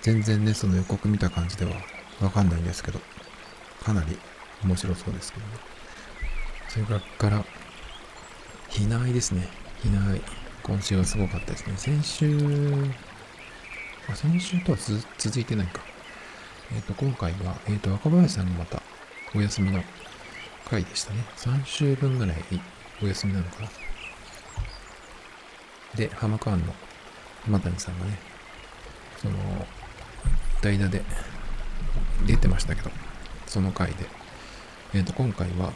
[0.00, 1.72] 全然ね、その予告見た感じでは
[2.22, 3.00] わかんないんですけど、
[3.84, 4.16] かなり
[4.64, 5.52] 面白そうですけどね。
[6.68, 7.44] それから、
[8.70, 9.46] ひなあいですね。
[9.82, 10.22] ひなあい。
[10.62, 11.74] 今週はすごかったですね。
[11.76, 12.88] 先週、
[14.10, 14.78] あ先週とは
[15.18, 15.82] 続いてないか。
[16.74, 18.82] えっ、ー、と、今回は、えっ、ー、と、若林さんがまた
[19.36, 19.82] お休みの
[20.70, 21.24] 回でしたね。
[21.36, 22.36] 3週分ぐらい
[23.02, 23.68] お休みなのかな。
[25.96, 26.72] で、ハマカーンの
[27.44, 28.18] 浜谷さんがね、
[29.18, 29.34] その、
[30.62, 31.02] 代打で
[32.26, 32.90] 出てましたけど、
[33.46, 34.06] その回で。
[34.94, 35.72] えっ、ー、と、今回は、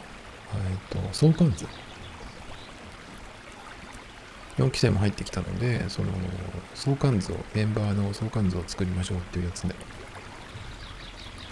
[0.91, 1.67] えっ、ー、と、相関図。
[4.57, 6.11] 4期生も入ってきたので、その、
[6.75, 9.75] 相関図を、メンバーの相関図を作りましょうっていうやつで、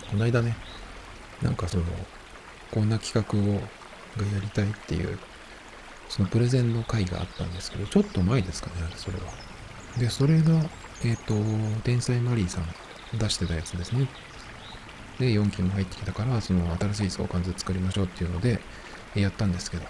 [0.09, 0.55] この間ね、
[1.41, 1.83] なんかその、
[2.71, 3.59] こんな企画を、
[4.17, 5.19] がやりたいっていう、
[6.09, 9.25] そのプレゼンの回があったんですけど、ちょっと前ですかね、それは。
[9.97, 10.53] で、それが、
[11.03, 12.65] えっ、ー、と、天才マリーさん
[13.17, 14.07] 出してたやつですね。
[15.19, 18.59] で、4期も入ってきたから、その新しい相関図作りましょうっていうので、
[19.15, 19.85] やったんですけど、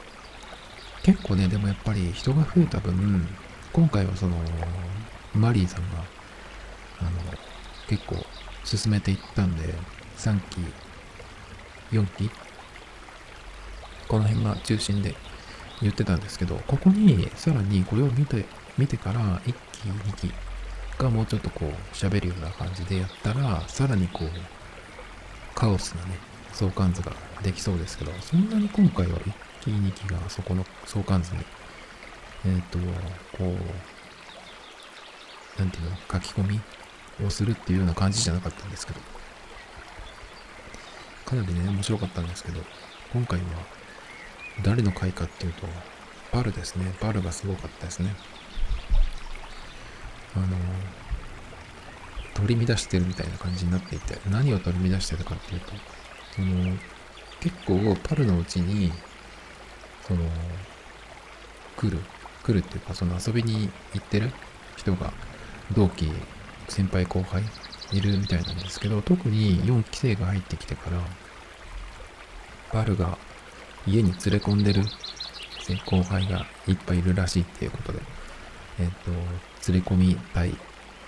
[1.04, 3.28] 結構ね、でもやっぱり人が増えた分、
[3.74, 4.36] 今回はその、
[5.34, 6.04] マリーさんが、
[7.00, 7.10] あの、
[7.88, 8.16] 結構
[8.64, 9.74] 進めていったんで、
[10.18, 10.62] 3期、
[11.91, 12.30] 4期、
[14.08, 15.15] この辺が中心で
[15.82, 18.45] 言ってたんですけど、ここにさらにこれを見て、
[18.78, 20.34] 見てから1期、2期
[20.97, 24.30] がもうちょっとこう喋るような感じでやったら、さらにこう、
[25.56, 26.17] カオスなね、
[26.54, 27.12] 相関図が
[27.43, 31.45] できそうですけど、そんなに今回は1期、2期がそこの相関図に、
[32.45, 32.80] えっ、ー、と、
[33.38, 33.56] こ
[35.58, 36.62] う、なんていうの、書き込み
[37.26, 39.00] をするっていうような感じじゃなかったんですけど、
[41.28, 42.62] かなりね、面白かったんですけど、
[43.12, 43.46] 今回は
[44.63, 45.68] 誰の回かっていうと、
[46.32, 46.94] パルですね。
[47.02, 48.16] パルがすごかったですね。
[50.38, 50.48] あの、
[52.34, 55.74] 取り乱してるみたいな感じになっていて、何を取り乱してるかっていうと、
[56.34, 56.78] その、
[57.42, 58.94] 結構パルのうちに、
[60.08, 60.22] その、
[61.76, 62.00] 来る、
[62.44, 64.32] 来るっていうか、その遊びに行ってる
[64.78, 65.12] 人が、
[65.76, 66.10] 同期、
[66.70, 67.44] 先輩後輩
[67.91, 71.00] いるみたいなんですけど、特に4期生が入ってきてから、
[72.71, 73.17] パルが
[73.86, 74.84] 家に連れ込んでる
[75.86, 78.00] 後輩がいっぱいいるらしいっていうことで、
[78.80, 80.56] えっ、と、連れ込みたい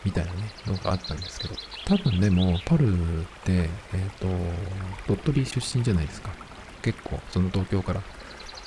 [0.03, 3.69] みたいなね、のがあったんですけど、多分でも、パルって、えっ、
[4.19, 4.27] と、
[5.07, 6.31] 鳥取出身じゃないですか。
[6.81, 8.01] 結構、その東京から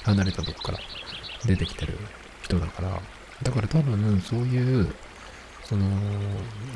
[0.05, 0.79] 離れたとこから
[1.47, 1.99] 出てきてる
[2.43, 3.01] 人だから、
[3.43, 4.95] だから多分、そういう、
[5.65, 5.87] その、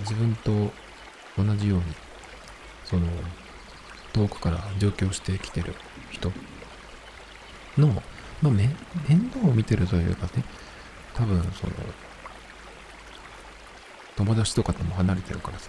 [0.01, 0.73] 自分と
[1.37, 1.85] 同じように、
[2.85, 3.07] その、
[4.13, 5.75] 遠くから上京してきてる
[6.11, 6.33] 人
[7.77, 7.89] の、
[8.41, 8.75] まあ、面
[9.33, 10.45] 倒を見てるというかね、
[11.15, 11.73] 多分その、
[14.17, 15.69] 友達とかとも離れてるからさ、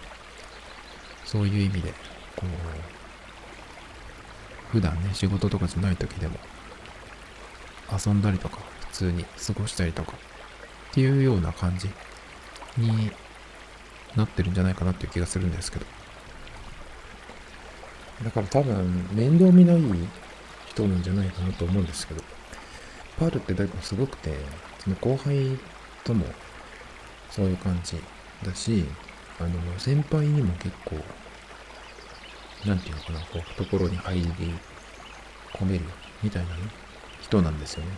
[1.25, 1.91] そういう意味で、
[2.38, 2.47] こう、
[4.71, 6.38] 普段ね、仕事とかじゃない時でも、
[7.91, 10.13] 遊んだりとか、普通に過ごしたりとか、
[10.91, 11.89] っていうような感じ
[12.77, 13.12] に
[14.17, 15.86] なってるんじゃないかなっていう気がするんですけど。
[18.23, 20.08] だから多分、面倒見のいい
[20.65, 22.23] 人なんじゃないかなと思うんですけど、
[23.19, 24.36] パールってだいぶすごくて、
[24.80, 25.58] その後輩
[26.03, 26.25] とも
[27.30, 28.01] そういう感じ
[28.43, 28.86] だし、
[29.39, 30.95] あの、先輩にも結構、
[32.67, 34.25] なんていうのかな、こう、懐に入り
[35.53, 35.86] 込める
[36.23, 36.62] みたいなね、
[37.21, 37.91] 人なんですよね。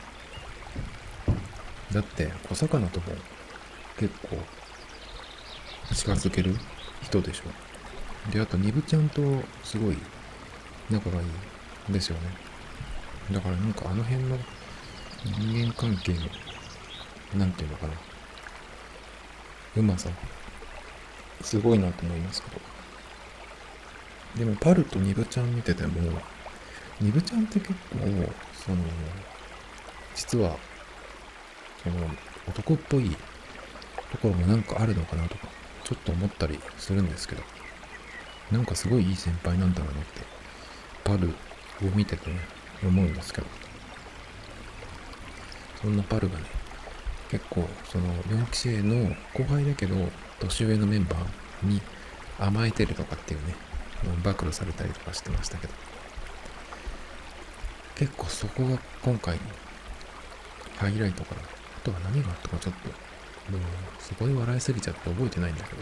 [1.93, 3.05] だって、小魚とも
[3.97, 4.37] 結構
[5.93, 6.55] 近づける
[7.01, 8.31] 人でしょ。
[8.31, 9.21] で、あと、ニブちゃんと
[9.63, 9.97] すごい
[10.89, 11.25] 仲がい
[11.89, 12.49] いですよね。
[13.31, 14.37] だからなんかあの辺の
[15.23, 16.19] 人間関係の、
[17.35, 17.93] なんていうのかな、
[19.77, 20.09] うまさ、
[21.41, 22.61] すごいなと思いますけど。
[24.37, 26.21] でも、パルとニブちゃん見てても、
[27.01, 27.97] ニブちゃんって結構、
[28.53, 28.77] その、
[30.15, 30.57] 実は、
[31.83, 31.95] その、
[32.47, 33.15] 男っぽい
[34.11, 35.58] ところもなんかあるのかなとか、
[35.89, 37.41] ちょっと思ったりするんですけど、
[38.51, 40.21] なんかすごいいい先輩なんだろうなって、
[41.03, 41.33] パルを
[41.95, 42.39] 見ててね、
[42.83, 43.47] 思うんですけど、
[45.81, 46.45] そんなパルがね、
[47.31, 49.95] 結構その4期生の後輩だけど、
[50.39, 51.81] 年上のメンバーに
[52.37, 53.55] 甘えてるとかっていうね、
[54.23, 55.73] 暴露されたりとかしてましたけど、
[57.95, 59.41] 結構そこが今回の
[60.77, 61.41] ハイライトかな。
[61.41, 61.45] あ
[61.83, 63.08] とは何があったかちょっと、
[63.49, 63.61] もう
[63.99, 65.81] そこで笑いすぎちゃって覚えてないんだけど、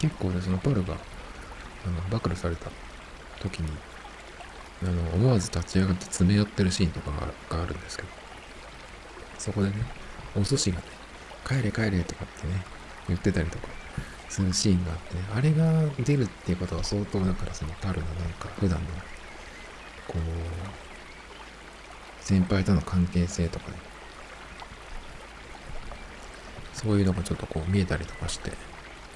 [0.00, 2.70] 結構ね、そのパルが、あの、暴露された
[3.40, 3.68] 時に、
[4.82, 7.10] あの、思わず立ち上がって詰め寄ってるシーンとか
[7.50, 8.08] があるんですけど、
[9.38, 9.74] そこでね、
[10.36, 10.84] お寿司がね、
[11.46, 12.64] 帰れ帰れとかってね、
[13.08, 13.68] 言ってたりとか
[14.28, 18.86] するシーンがあってね、あれが出るっていうことは相当だからそのパルのなんか普段の、
[20.08, 20.20] こう、
[22.20, 23.78] 先輩との関係性とかね、
[26.82, 28.52] そういうのがちょっとこう見えたりとかして、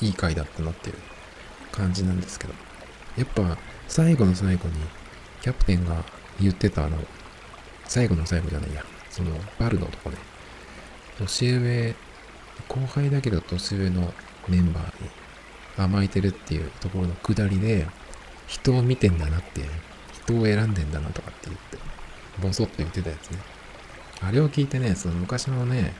[0.03, 0.97] いい回だったなっていう
[1.73, 2.53] 感じなんですけど、
[3.17, 3.57] やっぱ
[3.89, 4.75] 最後の最後に
[5.41, 6.05] キャプテンが
[6.41, 6.99] 言ってたあの、
[7.87, 10.17] 最後の最後じゃないや、その、バルのとこね、
[11.19, 11.95] 年上、
[12.69, 14.13] 後輩だけど年上の
[14.47, 15.11] メンバーに、
[15.77, 17.87] 甘えてるっていうところの下りで、
[18.47, 19.63] 人を見てんだなって、
[20.13, 21.79] 人を選んでんだなとかって言って、
[22.43, 23.39] ボソッと言ってたやつね。
[24.21, 25.95] あれを聞いてね、その昔のね、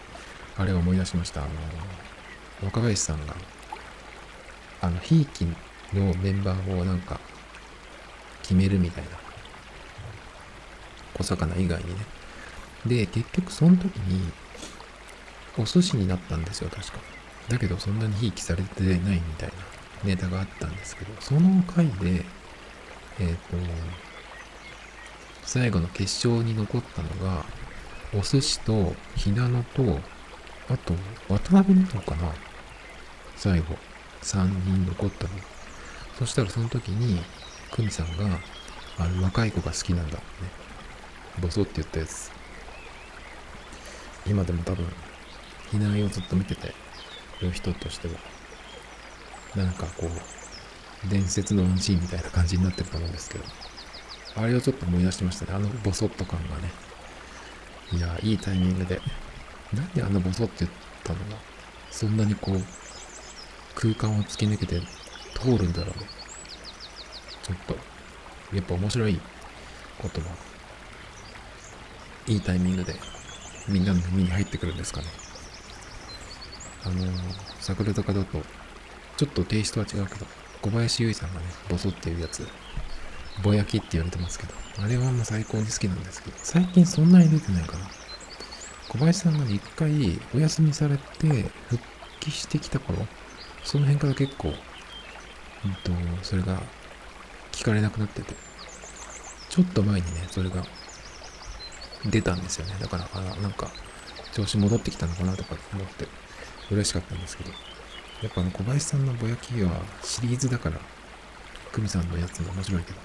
[0.57, 1.43] あれを思い出しました。
[1.43, 1.51] あの、
[2.63, 3.35] 若林さんが、
[4.81, 5.45] あの、ひいき
[5.93, 7.21] のメンバーをなんか、
[8.43, 9.11] 決めるみたいな。
[11.15, 12.07] 小魚以外にね。
[12.87, 14.31] で、結局その時に、
[15.57, 16.99] お寿司になったんですよ、確か。
[17.49, 19.55] だけど、そんなにひいきされてないみたいな
[20.05, 22.25] ネタがあったんですけど、その回で、
[23.19, 23.57] えっ、ー、と、
[25.43, 27.45] 最後の決勝に残ったのが、
[28.13, 30.01] お寿司と、ひなのと、
[30.69, 30.95] あと、
[31.29, 32.33] 渡辺なのかな？
[33.37, 33.77] 最後、
[34.23, 35.31] 3人残ったの。
[36.19, 37.21] そしたらその時に、
[37.71, 38.39] 久美さんが、
[38.99, 40.23] あの、若い子が好きなんだね。
[41.41, 42.31] ボソって言ったやつ。
[44.27, 44.87] 今でも多分、
[45.71, 46.73] ひなをずっと見てて
[47.43, 48.15] る人としては、
[49.57, 53.45] なんかこう、伝説のワンシーンみたいな感じになってると思うんですけど、
[54.37, 55.53] あれをちょっと思い出してましたね。
[55.55, 56.71] あのボソッと感がね。
[57.93, 59.01] いや、いいタイミングで。
[59.75, 60.71] なんであんなボソって言っ
[61.03, 61.37] たのが、
[61.91, 62.63] そんなにこう、
[63.75, 64.81] 空間を突き抜けて
[65.35, 66.07] 通るんだろうね。
[67.43, 67.77] ちょっと、
[68.55, 69.21] やっぱ面白い
[70.01, 70.21] 言葉。
[72.27, 72.95] いいタイミングで
[73.69, 75.07] みんなの耳に入ってくるんですかね。
[76.85, 77.11] あのー、
[77.61, 78.43] 桜坂だと、
[79.17, 80.27] ちょっとテイストは違うけど、
[80.63, 82.47] 小林優衣さんがね、ボソっていうやつ、
[83.43, 87.89] ぼやきって言われてますけど、あれはもう最高に好きなんですけど、最近そんなに出てないかな。
[88.95, 91.27] 小林さんが一回お休みされて、
[91.69, 91.83] 復
[92.21, 92.97] 帰してきた頃、
[93.65, 94.55] その辺から結構、うん
[95.83, 95.91] と、
[96.23, 96.63] それが
[97.51, 98.35] 聞かれなくなってて、
[99.49, 100.63] ちょっと前にね、それが
[102.09, 102.77] 出たんですよね。
[102.81, 103.69] だから、あなんか、
[104.33, 106.07] 調子戻ってきたのかなとか思って
[106.71, 107.51] 嬉しかったんですけど、
[108.23, 109.73] やっぱあの小林さんのぼやきは
[110.05, 110.79] シリーズだから、
[111.73, 112.99] 久美さんのやつも面白いけど、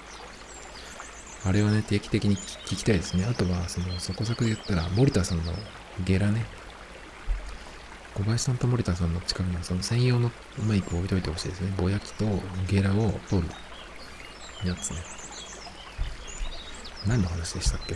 [1.46, 3.26] あれはね、定期的に聞きたいですね。
[3.26, 5.54] あとは、その、そこそこで言ったら、森田さんの
[6.04, 6.46] ゲラね。
[8.16, 10.30] 小林さんと森田さんの近くにその専用の
[10.68, 11.74] マイクを置いといてほしいですね。
[11.78, 12.26] ぼやきと
[12.68, 13.48] ゲラを取る
[14.68, 14.98] やつね。
[17.08, 17.96] 何の話でしたっけ？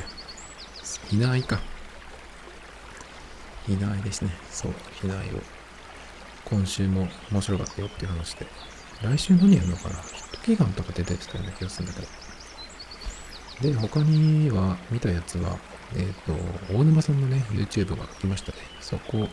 [1.09, 1.59] ひなあいか。
[3.67, 4.31] ひなあいですね。
[4.49, 5.41] そう、ひなあいを。
[6.45, 8.47] 今週も面白かったよっていう話で。
[9.01, 9.95] 来週何やるのかな？
[9.95, 12.07] ヒット祈願とか出てきたような気がするんだけど。
[13.63, 15.57] で、他には、見たやつは、
[15.95, 18.57] えっ、ー、と、大沼さんのね、YouTube が来ましたね。
[18.81, 19.29] そこ、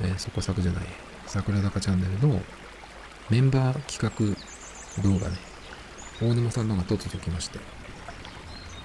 [0.00, 0.84] えー、そこ作じゃない、
[1.26, 2.40] 桜坂チャンネルの
[3.30, 5.36] メンバー企画動画ね、
[6.22, 7.58] 大沼さんのが突如来まして、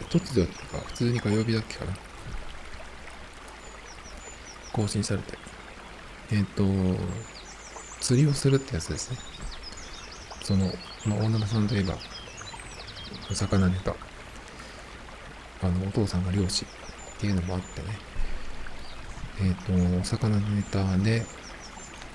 [0.09, 1.93] 突如っていうか、普通に火曜日だっけかな。
[4.73, 5.37] 更新されて、
[6.31, 6.99] えっ、ー、と、
[7.99, 9.17] 釣りをするってやつですね。
[10.41, 10.73] その、
[11.05, 11.95] まあ、大沼さんといえば、
[13.29, 13.95] お魚ネタ
[15.61, 17.87] あの、お父さんが漁師っていうのもあってね、
[19.41, 21.25] えっ、ー、と、お魚のネタで、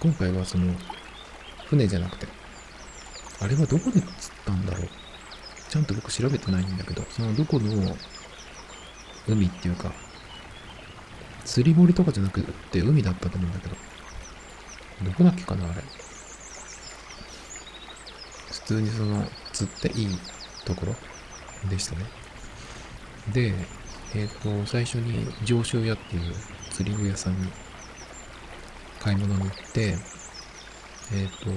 [0.00, 0.74] 今回はその、
[1.66, 2.26] 船じゃなくて、
[3.40, 4.02] あれはどこで釣っ
[4.44, 4.88] たんだろう
[5.68, 7.96] ちゃんと僕調べてないんだけど、そのどこの
[9.26, 9.92] 海っていうか、
[11.44, 13.74] 釣り堀とかじゃなくて海だったと思うんだけど、
[15.02, 15.82] どこだっけかな、あれ。
[18.52, 20.18] 普通にその、釣っていい
[20.64, 20.94] ところ
[21.68, 22.23] でしたね。
[23.32, 23.54] で、
[24.14, 26.34] えっ、ー、と、最初に上州屋っていう
[26.70, 27.48] 釣り具屋さんに
[29.00, 29.96] 買い物に行って、
[31.12, 31.50] えっ、ー、と、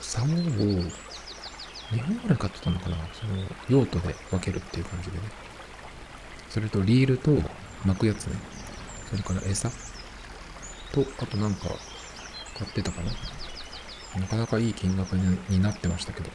[0.00, 2.96] 竿を2本ぐらい買ってたのかな？
[3.12, 3.36] その
[3.68, 5.24] 用途で分けるっていう感じでね。
[6.50, 7.30] それとリールと
[7.84, 8.36] 巻くやつね。
[9.08, 9.70] それから餌？
[10.92, 11.68] と、あとなんか
[12.58, 14.20] 買ってたかな？
[14.20, 16.30] なかなかいい金額になってましたけど。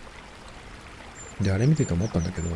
[1.41, 2.49] で、あれ見てて思ったんだけど、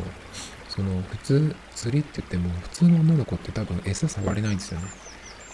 [0.68, 4.86] その普通、釣りって言っても普通の女の子って多分餌触れないんですよね。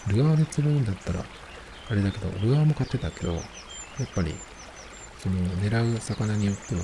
[0.07, 1.25] ルアーで釣るんだったら、
[1.89, 3.43] あれだけど、ルアーも買ってたけど、やっ
[4.13, 4.35] ぱり、
[5.17, 6.81] その狙う魚によっては、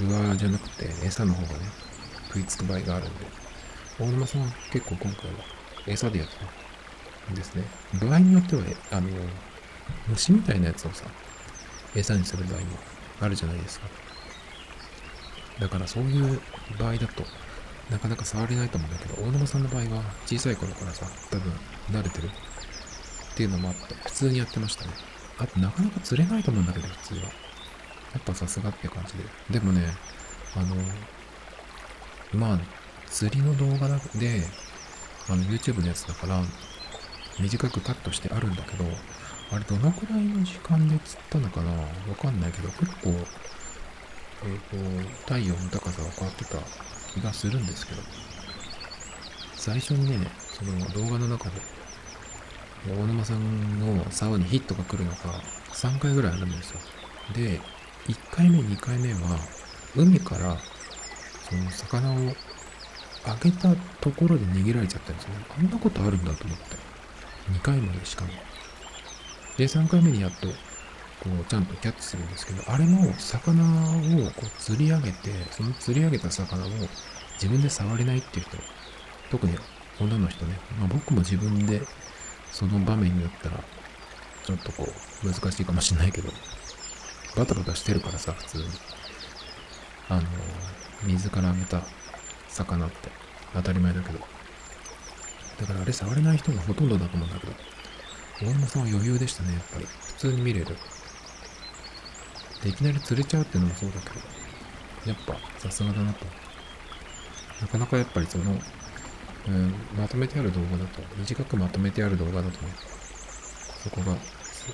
[0.00, 1.66] ルアーじゃなくて餌の方がね、
[2.28, 3.26] 食いつく場合があるんで、
[3.98, 5.38] 大沼さんは結構今回は
[5.86, 6.28] 餌でやっ
[7.26, 7.64] たんですね。
[7.92, 9.08] 場合によっては、あの、
[10.08, 11.04] 虫みたいなやつをさ、
[11.94, 12.66] 餌にする場合も
[13.20, 14.01] あるじゃないですか。
[15.62, 16.40] だからそういう
[16.76, 17.24] 場合だと、
[17.88, 21.52] なかなか触れないと思うんだけど、大沼さんの場合は小さい頃からさ、多分
[21.92, 22.30] 慣れてるっ
[23.36, 24.90] ていうのもあって、普通にやってましたね。
[25.38, 27.20] あとなかなか釣れないと思うんだけど、普通は。
[27.20, 27.28] や
[28.18, 29.24] っぱさすがって感じで。
[29.60, 29.94] でもね、
[30.56, 30.74] あの、
[32.32, 32.60] まあ、
[33.06, 33.88] 釣りの動画
[34.18, 34.42] で、
[35.28, 36.42] あの、YouTube のやつだから、
[37.38, 38.84] 短くカットしてあるんだけど、
[39.52, 41.70] あれどのくらいの時間で釣ったのかな？
[41.70, 41.86] わ
[42.20, 43.14] かんないけど、結構、
[44.44, 44.76] えっ、と、
[45.20, 46.58] 太陽の高さが変わってた
[47.12, 48.02] 気がするんですけど、
[49.54, 51.60] 最初にね、その動画の中で、
[52.88, 55.16] 大沼さんの竿にヒットが来るのが
[55.72, 56.80] 3回ぐらいあるんですよ。
[57.34, 57.60] で、
[58.08, 59.38] 1回目、2回目は、
[59.94, 60.56] 海から
[61.48, 62.34] その魚を
[63.24, 65.44] あげたところで逃げられちゃったんですよね。
[65.58, 66.76] あんなことあるんだと思って。
[67.52, 68.30] 2回までしかも。
[69.56, 70.48] で、3回目にやっと、
[71.22, 73.62] こう、ちゃんとキャッチするんですけど、あれも魚
[74.26, 76.68] をこう釣り上げて、その釣り上げた魚を
[77.34, 78.56] 自分で触れないっていう人、
[79.30, 79.56] 特に
[80.00, 81.82] 女の人ね、まあ、僕も自分で
[82.50, 83.60] その場面になったら、
[84.44, 84.86] ちょっとこ
[85.24, 86.28] う、難しいかもしんないけど、
[87.36, 88.64] バタバタしてるからさ、普通に。
[90.08, 90.22] あの、
[91.04, 91.82] 水からあげた
[92.48, 93.10] 魚って
[93.54, 94.18] 当たり前だけど。
[95.60, 97.52] だからあれ触れない人がほとんどだと思うんだけど、
[98.42, 99.86] 大沼さんは余裕でしたね、やっぱり。
[99.86, 100.76] 普通に見れる。
[102.62, 106.26] で、いきなり釣れちゃうっていうのもそうだけど、やっぱさすがだなと。
[107.60, 108.52] なかなかやっぱりその、
[109.48, 112.54] うん、まとめてある動画だと、短くまとめてある動画だとね、
[113.82, 114.16] そこが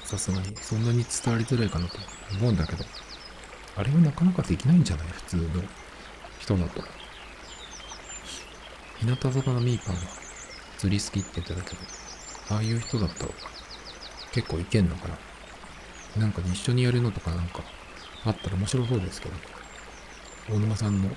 [0.04, 1.96] さすがにそんなに伝わりづらいかなと
[2.38, 2.84] 思うんだけど、
[3.76, 5.06] あれはなかなかできないんじゃない？
[5.08, 5.42] 普通の
[6.38, 6.82] 人だと。
[8.98, 10.00] 日向坂のミーパンが
[10.76, 11.82] 釣り好きって言ってたけど、
[12.50, 13.30] ああいう人だったら
[14.32, 15.18] 結構いけんのかな。
[16.16, 17.62] なんか、一緒にやるのとかなんか
[18.24, 19.34] あったら面白そうですけど、
[20.50, 21.08] 大沼さんの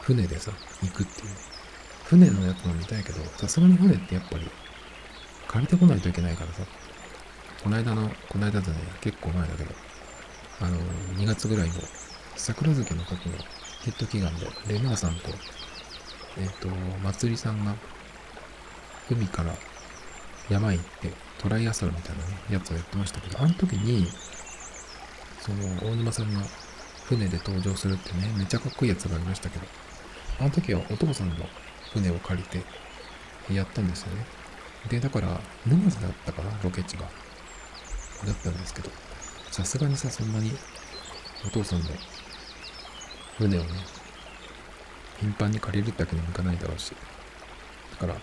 [0.00, 0.52] 船でさ、
[0.82, 1.28] 行くっていう。
[2.04, 4.50] 船のやつも見たいけど、さすがに船ってやっぱり
[5.48, 6.62] 借りてこないといけないからさ、
[7.62, 9.70] この間の、この間じゃない、結構前だけど、
[10.60, 10.76] あの、
[11.16, 11.74] 2月ぐらいの
[12.36, 13.36] 桜月の時の
[13.82, 15.28] ヒット祈願で、レナーさんと、
[16.38, 16.68] えっ、ー、と、
[17.02, 17.76] まつりさんが
[19.10, 19.54] 海から
[20.48, 24.06] 山行ってトライアスロンみたいなね、やつをやってましたけど、あの時に、
[25.42, 26.40] その、大沼さんが
[27.04, 29.66] 船で登場するってね、めちゃかっこいいやつがありましたけど、
[30.38, 31.34] あの時はお父さんの
[31.92, 32.62] 船を借りて
[33.52, 34.24] やったんですよね。
[34.88, 37.02] で、だから、沼津だったかな、ロケ地が。
[38.24, 38.90] だったんですけど、
[39.50, 40.52] さすがにさ、そんなに
[41.44, 41.86] お父さんの
[43.36, 43.68] 船をね、
[45.20, 46.94] 頻繁に借りるってわけにもいかないだろうし。
[47.90, 48.16] だから、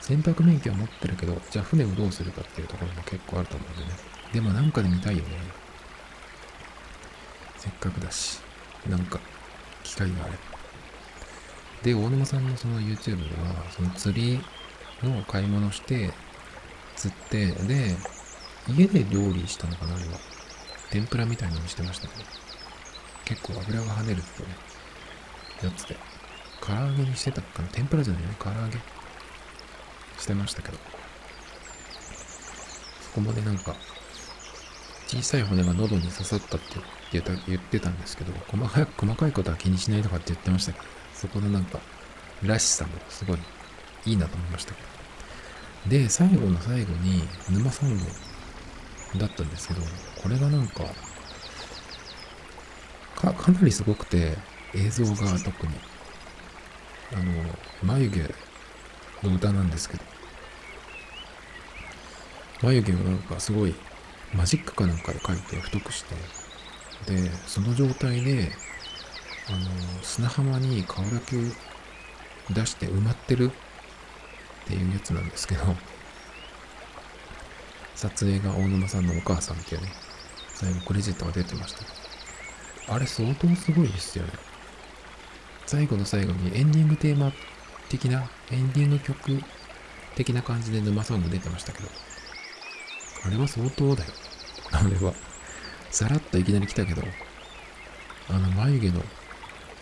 [0.00, 3.90] 船舶免許は持ってるけど、じゃあ船をどうするかっていうところも結構あると思うんでね。
[4.32, 5.67] でもなんかで見たいよね。
[7.68, 8.40] せっかくだし、
[8.88, 9.20] なんか、
[9.84, 10.38] 機会があれば。
[11.82, 14.40] で、大沼さんのその YouTube では、その釣り
[15.02, 16.10] の買い物して、
[16.96, 17.94] 釣って、で、
[18.68, 20.12] 家で料理したのかな、あれは。
[20.90, 22.24] 天ぷらみたいなのにしてましたけど。
[23.26, 24.48] 結構油が跳ねるってね、
[25.62, 25.96] やつで。
[26.62, 28.78] 唐揚げにしてたかな天ぷらじゃないね、唐揚げ。
[30.18, 30.78] してましたけど。
[33.02, 33.76] そこまでなんか、
[35.06, 40.84] 小さい骨が喉に刺さったっていう言った言ってたんですけど、細かい細かいことは気にしないとかって言ってましたけど、
[41.14, 41.80] そこでなんか、
[42.42, 43.38] らしさもすごい
[44.06, 45.98] いいなと思いましたけど。
[45.98, 48.04] で、最後の最後に沼ソング
[49.16, 49.80] だったんですけど、
[50.22, 50.84] これがなんか、
[53.16, 54.36] か、かなりすごくて、
[54.74, 55.72] 映像が特に、
[57.14, 58.34] あの、眉毛
[59.28, 60.04] の歌なんですけど、
[62.62, 63.74] 眉毛をなんかすごい
[64.34, 66.14] マジックかなんかで描いて太くして、
[67.06, 68.52] で、その状態で、
[69.48, 71.36] あの、砂浜に顔だけ
[72.52, 75.64] 出して埋まってるっていうやつなんですけど、
[77.94, 79.92] 撮影が大沼さんのお母さんっていうね、
[80.54, 82.94] 最後クレジットが出てました。
[82.94, 84.32] あれ相当すごいですよね。
[85.66, 87.32] 最後の最後にエンディングテーマ
[87.88, 89.42] 的な、エンディング曲
[90.14, 91.88] 的な感じで沼ソング出てましたけど、
[93.24, 94.10] あれは相当だよ。
[94.72, 95.27] あれは。
[95.90, 97.02] さらっといきなり来たけど、
[98.28, 99.02] あの眉毛の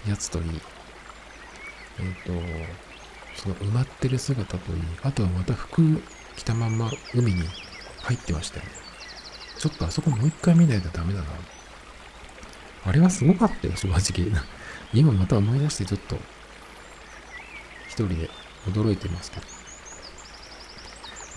[0.09, 0.45] やつといい、
[1.99, 2.33] えっ、ー、と、
[3.35, 6.01] その埋まってる姿といい、あとはまた服
[6.37, 7.43] 着たまんま海に
[8.03, 8.71] 入ってましたよね。
[9.59, 11.27] ちょっとあそこもう一回見ないとダメだな。
[12.85, 14.31] あれはすごかったよ、正直。
[14.95, 16.17] 今また思い出してちょっと、
[17.89, 18.31] 一人で
[18.67, 19.47] 驚いてますけど。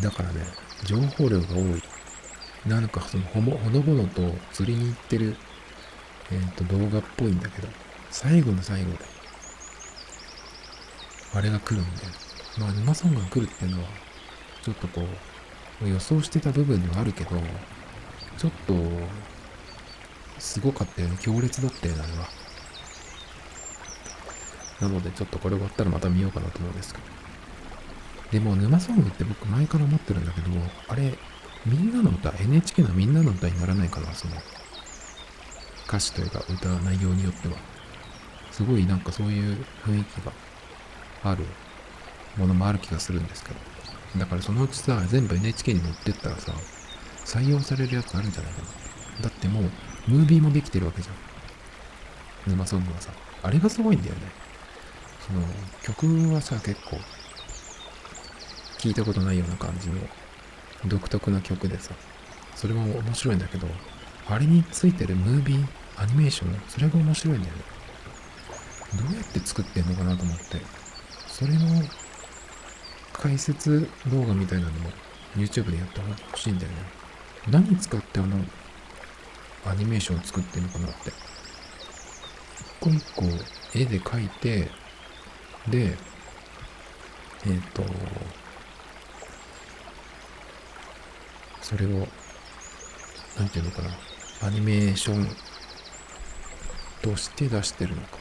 [0.09, 0.45] だからね、
[0.83, 1.83] 情報量が多い。
[2.65, 5.35] なんかそのほぼ、ほのぼのと釣りに行ってる、
[6.31, 7.67] えっ、ー、と、動画っぽいんだけど、
[8.11, 8.97] 最後の最後で、
[11.33, 12.03] あれが来るんで、
[12.57, 13.89] まあ、沼さんが来るっていうのは、
[14.61, 15.05] ちょっとこ
[15.81, 17.31] う、予想してた部分ではあるけど、
[18.37, 18.73] ちょっと、
[20.37, 21.17] すごかったよね。
[21.21, 22.29] 強烈だったよね、あれは。
[24.81, 27.03] なので、ちょっとこれ終わったらまた見ようかなと思うんですけど。
[28.31, 30.49] でも、沼ソングって僕前から思ってるんだけど、
[30.87, 31.17] あれ、
[31.65, 34.35] みんなの歌、NHK のみんなの歌にならないかな、その、
[35.87, 37.55] 歌詞というか歌内容によっては。
[38.51, 40.31] すごいなんかそういう雰囲気が
[41.23, 41.45] ある
[42.37, 43.59] ものもある気がするんですけど。
[44.17, 46.53] だからそのうちさ、全部 NHK に持ってったらさ、
[47.25, 49.23] 採用されるやつあるんじゃないかな。
[49.23, 49.63] だってもう、
[50.07, 51.15] ムービーもできてるわけじゃん。
[52.51, 53.11] 沼ソングはさ。
[53.43, 54.21] あれがすごいんだよね。
[55.25, 55.41] その、
[55.83, 56.97] 曲はさ、結構、
[58.79, 59.95] 聞いたことないような感じの、
[60.85, 61.93] 独特な曲でさ、
[62.55, 63.67] それも面白いんだけど、
[64.27, 65.65] あれについてるムービー、
[65.97, 67.61] アニメーション、それが面白いんだよね。
[68.95, 70.43] どうやって作ってんのかなと思って、
[71.27, 71.59] それの
[73.13, 74.89] 解説動画みたいなのも
[75.35, 75.99] YouTube でやって
[76.31, 76.77] ほしいんだよね。
[77.49, 78.37] 何使ってあの
[79.65, 81.11] アニメーションを作ってんのかなって。
[82.81, 83.25] 一個一個
[83.75, 84.69] 絵で描いて、
[85.69, 85.97] で、
[87.45, 87.83] えっ、ー、と、
[91.69, 92.07] それを、
[93.37, 93.89] なんていうのかな、
[94.47, 95.27] アニメーション
[97.03, 98.17] として出してるのか。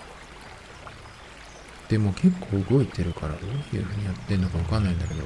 [1.88, 5.22] でも結構動いてるからどういう風にやってんのかわかんないんだけど、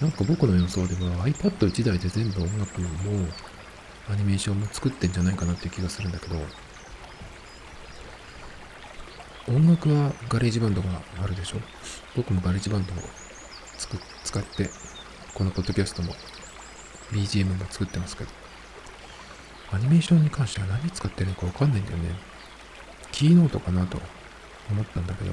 [0.00, 2.88] なんか僕の予想では iPad1 台で全部音楽も
[4.10, 6.34] アニメーションも作ってんじゃないかなって気がするんだけど、
[9.46, 11.58] 音楽は GarageBand があるでしょ。
[12.16, 12.96] 僕も GarageBand を
[14.24, 14.68] 使って、
[15.32, 16.12] このポッドキャストも。
[17.12, 18.30] BGM も作ってますけど、
[19.72, 22.10] アニメーションに関しては何使ってるのかわかんないんだよね。
[23.12, 24.00] キーノートかなと
[24.70, 25.32] 思ったんだけど、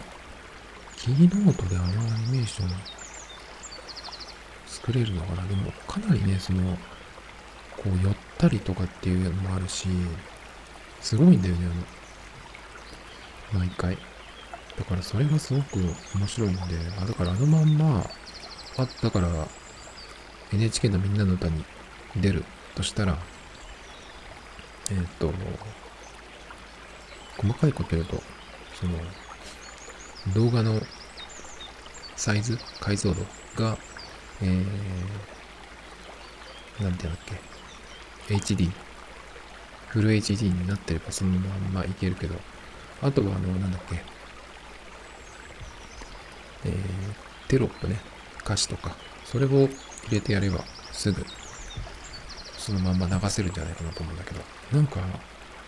[0.97, 2.69] キーノートであのアニメーション
[4.65, 6.77] 作れるのかなでもかなりね、その、
[7.77, 9.87] こう寄ったりとかっていうのもあるし、
[11.01, 11.67] すごいんだよね、
[13.53, 13.97] あの、毎回。
[14.77, 15.79] だからそれがすごく
[16.15, 16.59] 面白いんで、
[16.99, 18.09] あ、だからあのまんま、
[18.77, 19.27] あ、だから
[20.53, 21.63] NHK のみんなの歌に
[22.15, 22.43] 出る。
[22.75, 23.17] としたら、
[24.89, 25.31] えっ、ー、と、
[27.37, 28.21] 細かいこと言うと、
[28.73, 28.93] その、
[30.33, 30.79] 動画の
[32.15, 33.21] サイズ、解像度
[33.55, 33.77] が、
[34.41, 34.63] えー、
[36.83, 37.25] なんて言うんだっ
[38.27, 38.71] け、HD、
[39.87, 42.35] フル HD になってればそのまんまいけるけど、
[43.01, 44.01] あとはあの、なんだっけ、
[46.65, 46.73] えー、
[47.47, 47.99] テロップね、
[48.43, 48.95] 歌詞とか、
[49.25, 49.67] それを
[50.07, 51.25] 入れてやればすぐ、
[52.57, 54.41] そのまんま流せるんじゃないかなと思うんだけど、
[54.73, 54.99] なんか、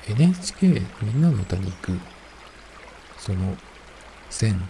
[0.07, 1.97] NHK みんなの歌に行く
[3.17, 3.55] その
[4.29, 4.61] 線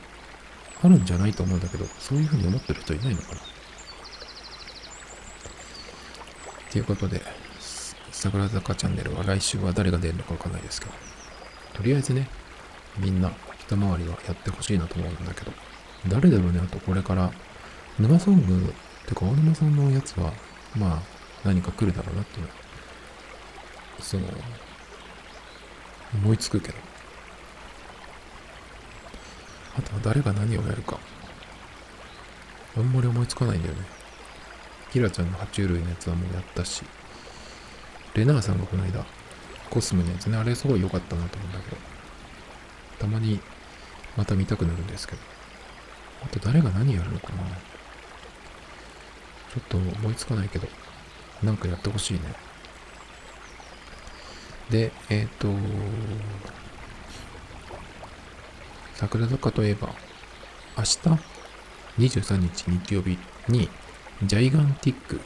[0.84, 3.42] あるんじゃないと思うんだけど、そういうふうに思ってる人いないのかな。
[6.72, 7.22] ということで、
[8.12, 10.94] 桜坂チャンネルは来週は誰が出るのかわかんないですけど、
[11.74, 12.28] とりあえずね、
[12.98, 15.52] みんな一回りはやってほしいなと思うんだけど、
[16.08, 17.32] 誰だろうね、あとこれから、
[18.00, 18.74] 沼ソング、
[19.08, 20.34] てか大沼さんのやつは、
[20.76, 21.02] まあ、
[21.44, 22.54] 何か来るだろうなっていうのは、
[24.00, 24.28] その、
[26.16, 26.76] 思いつくけど、
[29.78, 31.00] あとは誰が何をやるか。
[32.76, 33.82] あんまり思いつかないんだよね。
[34.92, 36.84] キラちゃんの爬虫類のやつはもうやったし、
[38.14, 39.04] レナーさんがこの間、
[39.70, 41.78] コスメのやつね、あれすごい良かったなと思うんだけど、
[43.00, 43.40] たまに
[44.16, 45.22] また見たくなるんですけど、
[46.24, 47.44] あと誰が何やるのかな。
[49.54, 50.68] ちょっと思いつかないけど、
[51.44, 52.22] なんかやってほしいね。
[54.72, 55.48] で、えっ、ー、と、
[58.96, 59.90] 桜坂といえば、
[60.76, 60.98] 明日
[62.00, 63.70] 23日日曜日に
[64.24, 65.20] ジャイガンティックっ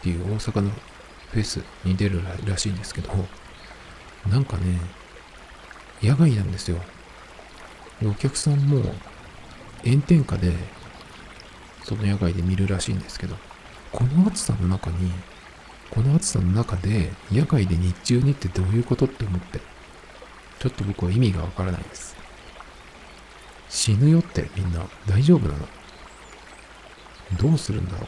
[0.00, 3.10] ていう大阪のフェスに出るらしいんですけど、
[4.30, 4.80] なんかね、
[6.02, 6.80] 野外なんですよ。
[8.02, 8.82] お客さんも
[9.84, 10.54] 炎天下で
[11.84, 13.36] その野外で見るらしいんですけど、
[13.94, 15.12] この暑さの中に、
[15.88, 19.60] この暑さの中で野外で日中にってどういうことって思って、
[20.58, 22.16] ちょっと僕は意味がわからないです。
[23.68, 25.68] 死ぬよってみんな大丈夫なの？
[27.38, 28.06] どうするんだろう？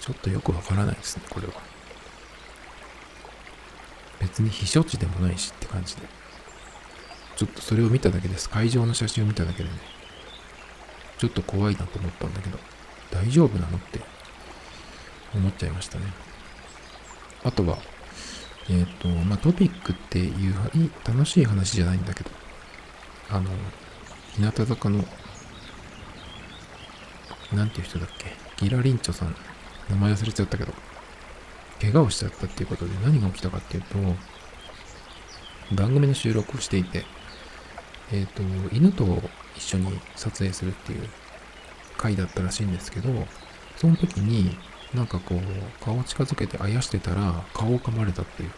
[0.00, 1.52] ちょっとよくわからないですね、これは。
[4.18, 6.02] 別に避暑地でもないしって感じで。
[7.36, 8.50] ちょっとそれを見ただけです。
[8.50, 9.76] 会場の写真を見ただけでね。
[11.18, 12.58] ちょっと怖いなと思ったんだけど、
[13.10, 14.00] 大丈夫なのって
[15.34, 16.04] 思っちゃいましたね。
[17.44, 17.78] あとは、
[18.70, 20.54] えっ、ー、と、まあ、トピックっていう
[21.06, 22.30] 楽しい話じゃないんだけど、
[23.30, 23.50] あの、
[24.34, 25.04] 日向坂の、
[27.52, 28.36] なんていう人だっけ？
[28.64, 29.34] ギラリンチョさん。
[29.88, 30.72] 名前忘れちゃったけど、
[31.80, 33.98] 怪我をしちゃったっていうことで何が起きたかっていうと、
[35.74, 37.04] 番組の収録をしていて、
[38.12, 39.04] えっ、ー、と、犬と
[39.56, 41.08] 一緒に撮影するっていう
[41.98, 43.10] 回だったらしいんですけど、
[43.76, 44.56] その時に、
[44.94, 48.50] なんかこう顔近づけてあやしてたら顔を噛まれたっていう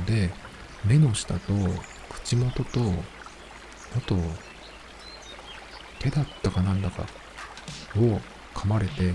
[0.00, 0.30] ので
[0.84, 1.52] 目の下と
[2.08, 2.80] 口元と
[3.96, 4.16] あと
[5.98, 7.02] 手だったかなんだか
[7.96, 8.20] を
[8.54, 9.14] 噛まれて、えー、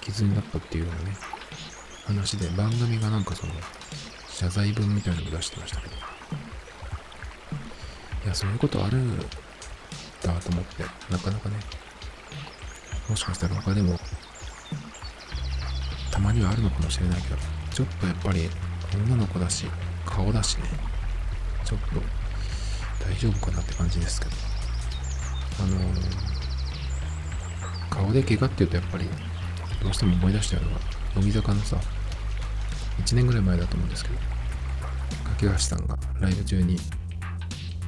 [0.00, 1.16] 傷になったっていうようなね
[2.06, 3.52] 話で番組がなんかその
[4.28, 5.94] 謝罪文みたいなのを出してましたけど。
[8.24, 8.98] いやそういうことある
[10.30, 11.56] んだと思ってなかなかね
[13.08, 13.98] もしかしたら他でも
[16.10, 17.36] たまにはあるのかもしれないけど
[17.72, 18.48] ちょっとやっぱり
[18.94, 19.66] 女の子だし
[20.04, 20.64] 顔だしね
[21.64, 22.00] ちょっと
[23.04, 24.52] 大丈夫かなって感じですけど。
[25.60, 25.82] あのー、
[27.90, 29.04] 顔で怪我っていうとやっぱり
[29.82, 30.78] どうしても思い出しちゃうのは
[31.16, 31.76] 乃木坂のさ
[33.04, 34.16] 1年ぐらい前だと思うんですけど
[35.48, 36.78] 架橋さんがライブ中に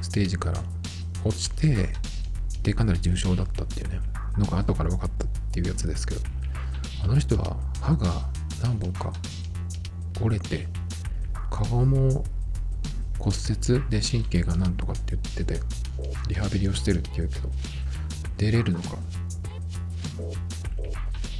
[0.01, 0.61] ステージから
[1.23, 1.89] 落ちて
[2.65, 3.99] でかなり重傷だったっていうね
[4.37, 6.21] のが後から分かったっていうやつですけど
[7.03, 8.07] あの人は歯が
[8.63, 9.13] 何本か
[10.19, 10.67] 折れて
[11.51, 12.25] 顔も
[13.19, 15.59] 骨折で神経がなんとかって言ってて
[16.27, 17.49] リハビリをしてるって言うけど
[18.37, 18.97] 出れるのか。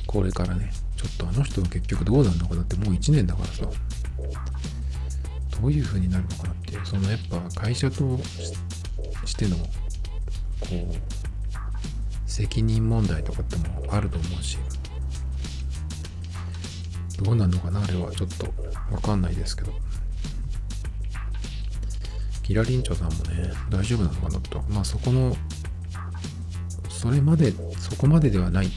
[0.07, 3.65] これからねちょっとあの人は結局どうなんのかなってもう1年だからさ
[5.61, 8.17] どういう風になるのかなっていうそのやっぱ会社と
[9.26, 9.65] してのこ
[10.71, 11.14] う
[12.36, 14.57] 責任問題とかってもあると思うし
[17.23, 18.53] どうなのかなあれはちょっと
[18.93, 19.71] わかんないですけど。
[22.43, 24.61] キラリンチョさんもね大丈夫なのかなと。
[24.67, 25.33] まあそこの
[26.89, 28.67] それまでそこまでではない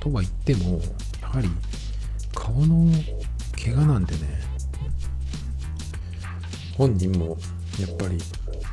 [0.00, 0.80] とは言っても
[1.20, 1.50] やはり
[2.34, 2.90] 顔の
[3.62, 4.20] 怪我なんでね
[6.78, 7.36] 本人も
[7.78, 8.18] やっぱり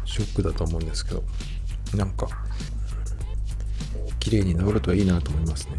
[0.05, 1.23] ショックだと思うんですけど。
[1.95, 2.27] なんか
[4.21, 5.73] 綺麗に治るといいなと思いますね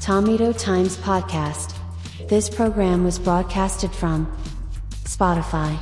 [0.00, 1.74] Tomito Times Podcast
[2.28, 4.26] This program was broadcasted from
[5.04, 5.76] Spotify